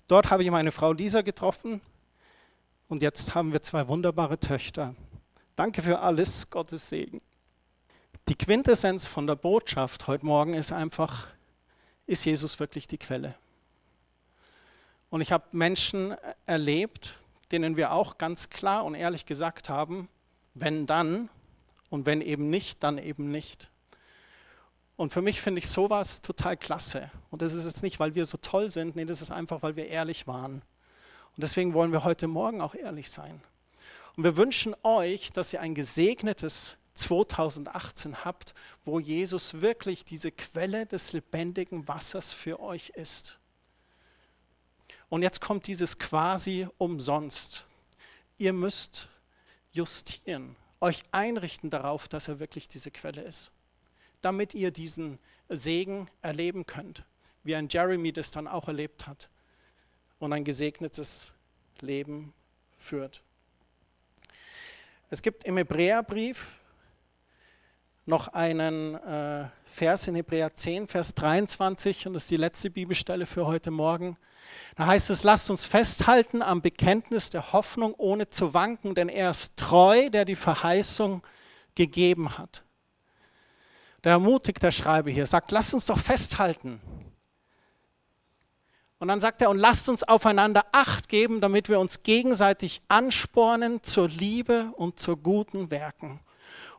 Dort 0.06 0.30
habe 0.30 0.42
ich 0.42 0.50
meine 0.50 0.72
Frau 0.72 0.92
Lisa 0.92 1.22
getroffen 1.22 1.80
und 2.88 3.02
jetzt 3.02 3.34
haben 3.34 3.52
wir 3.52 3.60
zwei 3.60 3.86
wunderbare 3.88 4.38
Töchter. 4.38 4.94
Danke 5.56 5.82
für 5.82 6.00
alles, 6.00 6.50
Gottes 6.50 6.88
Segen. 6.88 7.20
Die 8.28 8.34
Quintessenz 8.34 9.06
von 9.06 9.26
der 9.26 9.36
Botschaft 9.36 10.06
heute 10.06 10.26
Morgen 10.26 10.54
ist 10.54 10.72
einfach, 10.72 11.28
ist 12.06 12.24
Jesus 12.24 12.58
wirklich 12.60 12.86
die 12.86 12.98
Quelle? 12.98 13.34
Und 15.10 15.20
ich 15.20 15.32
habe 15.32 15.44
Menschen 15.52 16.14
erlebt, 16.46 17.18
denen 17.50 17.76
wir 17.76 17.92
auch 17.92 18.18
ganz 18.18 18.50
klar 18.50 18.84
und 18.84 18.94
ehrlich 18.94 19.26
gesagt 19.26 19.68
haben, 19.68 20.08
wenn 20.54 20.86
dann 20.86 21.28
und 21.90 22.06
wenn 22.06 22.20
eben 22.20 22.48
nicht, 22.48 22.82
dann 22.82 22.98
eben 22.98 23.30
nicht. 23.30 23.68
Und 24.96 25.12
für 25.12 25.22
mich 25.22 25.40
finde 25.40 25.58
ich 25.58 25.68
sowas 25.68 26.22
total 26.22 26.56
klasse. 26.56 27.10
Und 27.30 27.42
das 27.42 27.52
ist 27.52 27.66
jetzt 27.66 27.82
nicht, 27.82 28.00
weil 28.00 28.14
wir 28.14 28.24
so 28.26 28.38
toll 28.38 28.70
sind, 28.70 28.96
nee, 28.96 29.04
das 29.04 29.22
ist 29.22 29.30
einfach, 29.30 29.62
weil 29.62 29.76
wir 29.76 29.88
ehrlich 29.88 30.26
waren. 30.26 30.62
Und 31.36 31.42
deswegen 31.42 31.74
wollen 31.74 31.92
wir 31.92 32.04
heute 32.04 32.26
Morgen 32.26 32.60
auch 32.60 32.74
ehrlich 32.74 33.10
sein. 33.10 33.42
Und 34.16 34.24
wir 34.24 34.36
wünschen 34.36 34.74
euch, 34.82 35.32
dass 35.32 35.52
ihr 35.52 35.60
ein 35.60 35.74
gesegnetes 35.74 36.76
2018 36.94 38.24
habt, 38.24 38.54
wo 38.84 39.00
Jesus 39.00 39.62
wirklich 39.62 40.04
diese 40.04 40.30
Quelle 40.30 40.86
des 40.86 41.12
lebendigen 41.12 41.88
Wassers 41.88 42.32
für 42.32 42.60
euch 42.60 42.90
ist. 42.90 43.38
Und 45.08 45.22
jetzt 45.22 45.40
kommt 45.40 45.66
dieses 45.66 45.98
quasi 45.98 46.68
umsonst. 46.78 47.64
Ihr 48.36 48.52
müsst 48.52 49.08
justieren, 49.72 50.56
euch 50.80 51.02
einrichten 51.12 51.70
darauf, 51.70 52.08
dass 52.08 52.28
er 52.28 52.38
wirklich 52.38 52.68
diese 52.68 52.90
Quelle 52.90 53.22
ist, 53.22 53.52
damit 54.20 54.54
ihr 54.54 54.70
diesen 54.70 55.18
Segen 55.48 56.08
erleben 56.22 56.66
könnt, 56.66 57.04
wie 57.42 57.54
ein 57.54 57.68
Jeremy 57.68 58.12
das 58.12 58.30
dann 58.30 58.48
auch 58.48 58.68
erlebt 58.68 59.06
hat 59.06 59.28
und 60.18 60.32
ein 60.32 60.44
gesegnetes 60.44 61.32
Leben 61.80 62.32
führt. 62.76 63.22
Es 65.10 65.22
gibt 65.22 65.44
im 65.44 65.56
Hebräerbrief 65.56 66.59
noch 68.10 68.28
einen 68.28 68.96
äh, 68.96 69.46
Vers 69.64 70.08
in 70.08 70.16
Hebräer 70.16 70.52
10, 70.52 70.88
Vers 70.88 71.14
23, 71.14 72.08
und 72.08 72.14
das 72.14 72.24
ist 72.24 72.30
die 72.30 72.36
letzte 72.36 72.68
Bibelstelle 72.68 73.24
für 73.24 73.46
heute 73.46 73.70
Morgen. 73.70 74.18
Da 74.76 74.86
heißt 74.86 75.10
es, 75.10 75.22
lasst 75.22 75.48
uns 75.48 75.64
festhalten 75.64 76.42
am 76.42 76.60
Bekenntnis 76.60 77.30
der 77.30 77.52
Hoffnung, 77.52 77.94
ohne 77.96 78.26
zu 78.26 78.52
wanken, 78.52 78.94
denn 78.94 79.08
er 79.08 79.30
ist 79.30 79.56
treu, 79.56 80.10
der 80.10 80.24
die 80.24 80.36
Verheißung 80.36 81.22
gegeben 81.74 82.36
hat. 82.36 82.64
Der 84.02 84.12
ermutigt 84.12 84.62
der 84.62 84.72
Schreiber 84.72 85.10
hier, 85.10 85.26
sagt, 85.26 85.52
lasst 85.52 85.72
uns 85.72 85.86
doch 85.86 85.98
festhalten. 85.98 86.80
Und 88.98 89.08
dann 89.08 89.20
sagt 89.20 89.40
er, 89.40 89.50
und 89.50 89.58
lasst 89.58 89.88
uns 89.88 90.02
aufeinander 90.02 90.66
Acht 90.72 91.08
geben, 91.08 91.40
damit 91.40 91.68
wir 91.68 91.78
uns 91.78 92.02
gegenseitig 92.02 92.82
anspornen 92.88 93.82
zur 93.82 94.08
Liebe 94.08 94.72
und 94.74 94.98
zu 94.98 95.16
guten 95.16 95.70
Werken. 95.70 96.20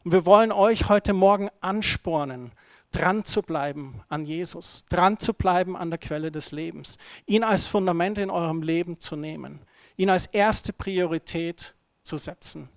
Und 0.04 0.12
wir 0.12 0.26
wollen 0.26 0.52
euch 0.52 0.90
heute 0.90 1.14
Morgen 1.14 1.50
anspornen, 1.62 2.52
dran 2.92 3.26
zu 3.26 3.42
bleiben 3.42 4.02
an 4.10 4.26
Jesus, 4.26 4.86
dran 4.90 5.20
zu 5.20 5.34
bleiben 5.34 5.78
an 5.78 5.90
der 5.90 6.00
Quelle 6.00 6.32
des 6.32 6.52
Lebens, 6.52 6.98
ihn 7.26 7.44
als 7.44 7.68
Fundament 7.68 8.18
in 8.18 8.30
eurem 8.30 8.62
Leben 8.62 9.00
zu 9.00 9.16
nehmen, 9.16 9.62
ihn 9.96 10.10
als 10.10 10.26
erste 10.28 10.74
Priorität 10.74 11.76
zu 12.04 12.18
setzen. 12.18 12.70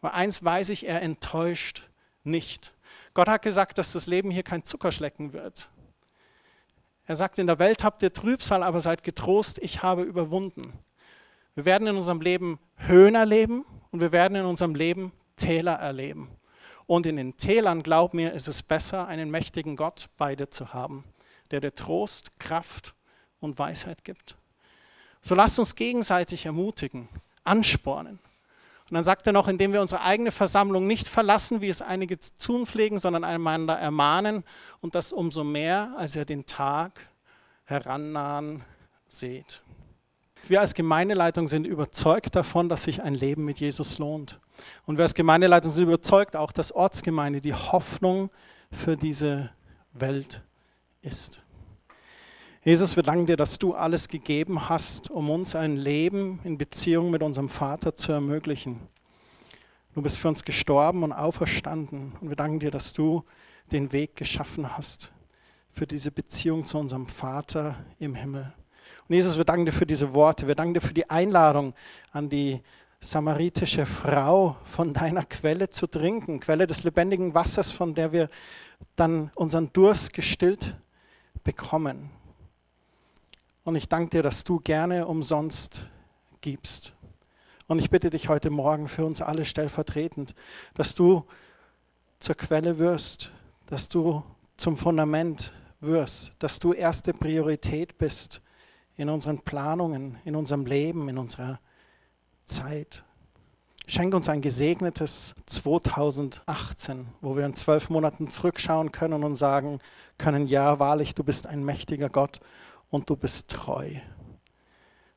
Weil 0.00 0.12
eins 0.12 0.44
weiß 0.44 0.68
ich, 0.70 0.86
er 0.86 1.02
enttäuscht 1.02 1.90
nicht. 2.22 2.74
Gott 3.12 3.28
hat 3.28 3.42
gesagt, 3.42 3.78
dass 3.78 3.92
das 3.92 4.06
Leben 4.06 4.30
hier 4.30 4.42
kein 4.42 4.64
Zuckerschlecken 4.64 5.32
wird. 5.32 5.68
Er 7.06 7.16
sagt, 7.16 7.38
in 7.38 7.48
der 7.48 7.58
Welt 7.58 7.82
habt 7.82 8.02
ihr 8.02 8.12
Trübsal, 8.12 8.62
aber 8.62 8.78
seid 8.78 9.02
getrost, 9.02 9.58
ich 9.60 9.82
habe 9.82 10.02
überwunden. 10.02 10.72
Wir 11.56 11.64
werden 11.64 11.88
in 11.88 11.96
unserem 11.96 12.20
Leben 12.20 12.60
Höhen 12.76 13.16
erleben 13.16 13.64
und 13.90 14.00
wir 14.00 14.12
werden 14.12 14.36
in 14.36 14.44
unserem 14.44 14.76
Leben 14.76 15.12
Täler 15.40 15.74
erleben. 15.74 16.28
Und 16.86 17.06
in 17.06 17.16
den 17.16 17.36
Tälern, 17.36 17.82
glaub 17.82 18.14
mir, 18.14 18.32
ist 18.32 18.48
es 18.48 18.62
besser, 18.62 19.08
einen 19.08 19.30
mächtigen 19.30 19.76
Gott 19.76 20.08
bei 20.16 20.36
dir 20.36 20.50
zu 20.50 20.72
haben, 20.72 21.04
der 21.50 21.60
dir 21.60 21.74
Trost, 21.74 22.38
Kraft 22.38 22.94
und 23.40 23.58
Weisheit 23.58 24.04
gibt. 24.04 24.36
So 25.20 25.34
lasst 25.34 25.58
uns 25.58 25.74
gegenseitig 25.74 26.46
ermutigen, 26.46 27.08
anspornen. 27.44 28.18
Und 28.90 28.94
dann 28.94 29.04
sagt 29.04 29.26
er 29.26 29.32
noch, 29.32 29.46
indem 29.46 29.72
wir 29.72 29.80
unsere 29.80 30.02
eigene 30.02 30.32
Versammlung 30.32 30.86
nicht 30.86 31.06
verlassen, 31.06 31.60
wie 31.60 31.68
es 31.68 31.80
einige 31.80 32.18
tun 32.38 32.66
pflegen, 32.66 32.98
sondern 32.98 33.22
einander 33.22 33.78
ermahnen 33.78 34.42
und 34.80 34.96
das 34.96 35.12
umso 35.12 35.44
mehr, 35.44 35.94
als 35.96 36.16
ihr 36.16 36.24
den 36.24 36.44
Tag 36.44 37.08
herannahen 37.66 38.64
seht. 39.06 39.62
Wir 40.48 40.60
als 40.60 40.74
Gemeindeleitung 40.74 41.48
sind 41.48 41.66
überzeugt 41.66 42.34
davon, 42.34 42.68
dass 42.68 42.84
sich 42.84 43.02
ein 43.02 43.14
Leben 43.14 43.44
mit 43.44 43.60
Jesus 43.60 43.98
lohnt. 43.98 44.40
Und 44.86 44.96
wir 44.96 45.04
als 45.04 45.14
Gemeindeleitung 45.14 45.70
sind 45.70 45.84
überzeugt 45.84 46.36
auch, 46.36 46.52
dass 46.52 46.72
Ortsgemeinde 46.72 47.40
die 47.40 47.54
Hoffnung 47.54 48.30
für 48.72 48.96
diese 48.96 49.50
Welt 49.92 50.42
ist. 51.02 51.42
Jesus, 52.62 52.94
wir 52.96 53.02
danken 53.02 53.26
dir, 53.26 53.36
dass 53.36 53.58
du 53.58 53.74
alles 53.74 54.08
gegeben 54.08 54.68
hast, 54.68 55.10
um 55.10 55.30
uns 55.30 55.54
ein 55.54 55.76
Leben 55.76 56.40
in 56.44 56.58
Beziehung 56.58 57.10
mit 57.10 57.22
unserem 57.22 57.48
Vater 57.48 57.96
zu 57.96 58.12
ermöglichen. 58.12 58.80
Du 59.94 60.02
bist 60.02 60.18
für 60.18 60.28
uns 60.28 60.44
gestorben 60.44 61.02
und 61.02 61.12
auferstanden. 61.12 62.12
Und 62.20 62.28
wir 62.28 62.36
danken 62.36 62.60
dir, 62.60 62.70
dass 62.70 62.92
du 62.92 63.24
den 63.72 63.92
Weg 63.92 64.14
geschaffen 64.14 64.76
hast 64.76 65.10
für 65.70 65.86
diese 65.86 66.10
Beziehung 66.10 66.64
zu 66.64 66.78
unserem 66.78 67.06
Vater 67.06 67.76
im 67.98 68.14
Himmel. 68.14 68.52
Und 69.08 69.14
Jesus, 69.14 69.36
wir 69.36 69.44
danken 69.44 69.66
dir 69.66 69.72
für 69.72 69.86
diese 69.86 70.14
Worte. 70.14 70.46
Wir 70.46 70.54
danken 70.54 70.74
dir 70.74 70.80
für 70.80 70.94
die 70.94 71.08
Einladung 71.08 71.74
an 72.12 72.28
die 72.28 72.62
samaritische 73.00 73.86
Frau 73.86 74.56
von 74.64 74.92
deiner 74.92 75.24
Quelle 75.24 75.70
zu 75.70 75.86
trinken, 75.86 76.40
Quelle 76.40 76.66
des 76.66 76.84
lebendigen 76.84 77.34
Wassers, 77.34 77.70
von 77.70 77.94
der 77.94 78.12
wir 78.12 78.28
dann 78.96 79.30
unseren 79.34 79.72
Durst 79.72 80.12
gestillt 80.12 80.76
bekommen. 81.42 82.10
Und 83.64 83.76
ich 83.76 83.88
danke 83.88 84.10
dir, 84.10 84.22
dass 84.22 84.44
du 84.44 84.60
gerne 84.60 85.06
umsonst 85.06 85.88
gibst. 86.40 86.94
Und 87.66 87.78
ich 87.78 87.90
bitte 87.90 88.10
dich 88.10 88.28
heute 88.28 88.50
Morgen 88.50 88.88
für 88.88 89.04
uns 89.04 89.22
alle 89.22 89.44
stellvertretend, 89.44 90.34
dass 90.74 90.94
du 90.94 91.24
zur 92.18 92.34
Quelle 92.34 92.78
wirst, 92.78 93.32
dass 93.66 93.88
du 93.88 94.22
zum 94.56 94.76
Fundament 94.76 95.54
wirst, 95.80 96.32
dass 96.38 96.58
du 96.58 96.72
erste 96.72 97.12
Priorität 97.12 97.96
bist 97.96 98.42
in 98.96 99.08
unseren 99.08 99.40
Planungen, 99.40 100.18
in 100.24 100.36
unserem 100.36 100.66
Leben, 100.66 101.08
in 101.08 101.18
unserer 101.18 101.60
Zeit. 102.46 103.04
Schenk 103.86 104.14
uns 104.14 104.28
ein 104.28 104.40
gesegnetes 104.40 105.34
2018, 105.46 107.08
wo 107.20 107.36
wir 107.36 107.44
in 107.44 107.54
zwölf 107.54 107.90
Monaten 107.90 108.28
zurückschauen 108.28 108.92
können 108.92 109.24
und 109.24 109.34
sagen 109.34 109.80
können, 110.16 110.46
ja, 110.46 110.78
wahrlich, 110.78 111.14
du 111.14 111.24
bist 111.24 111.46
ein 111.46 111.64
mächtiger 111.64 112.08
Gott 112.08 112.40
und 112.88 113.10
du 113.10 113.16
bist 113.16 113.48
treu. 113.48 113.90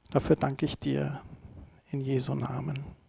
Dafür 0.09 0.35
danke 0.35 0.65
ich 0.65 0.79
dir 0.79 1.21
in 1.91 2.01
Jesu 2.01 2.33
Namen. 2.33 3.02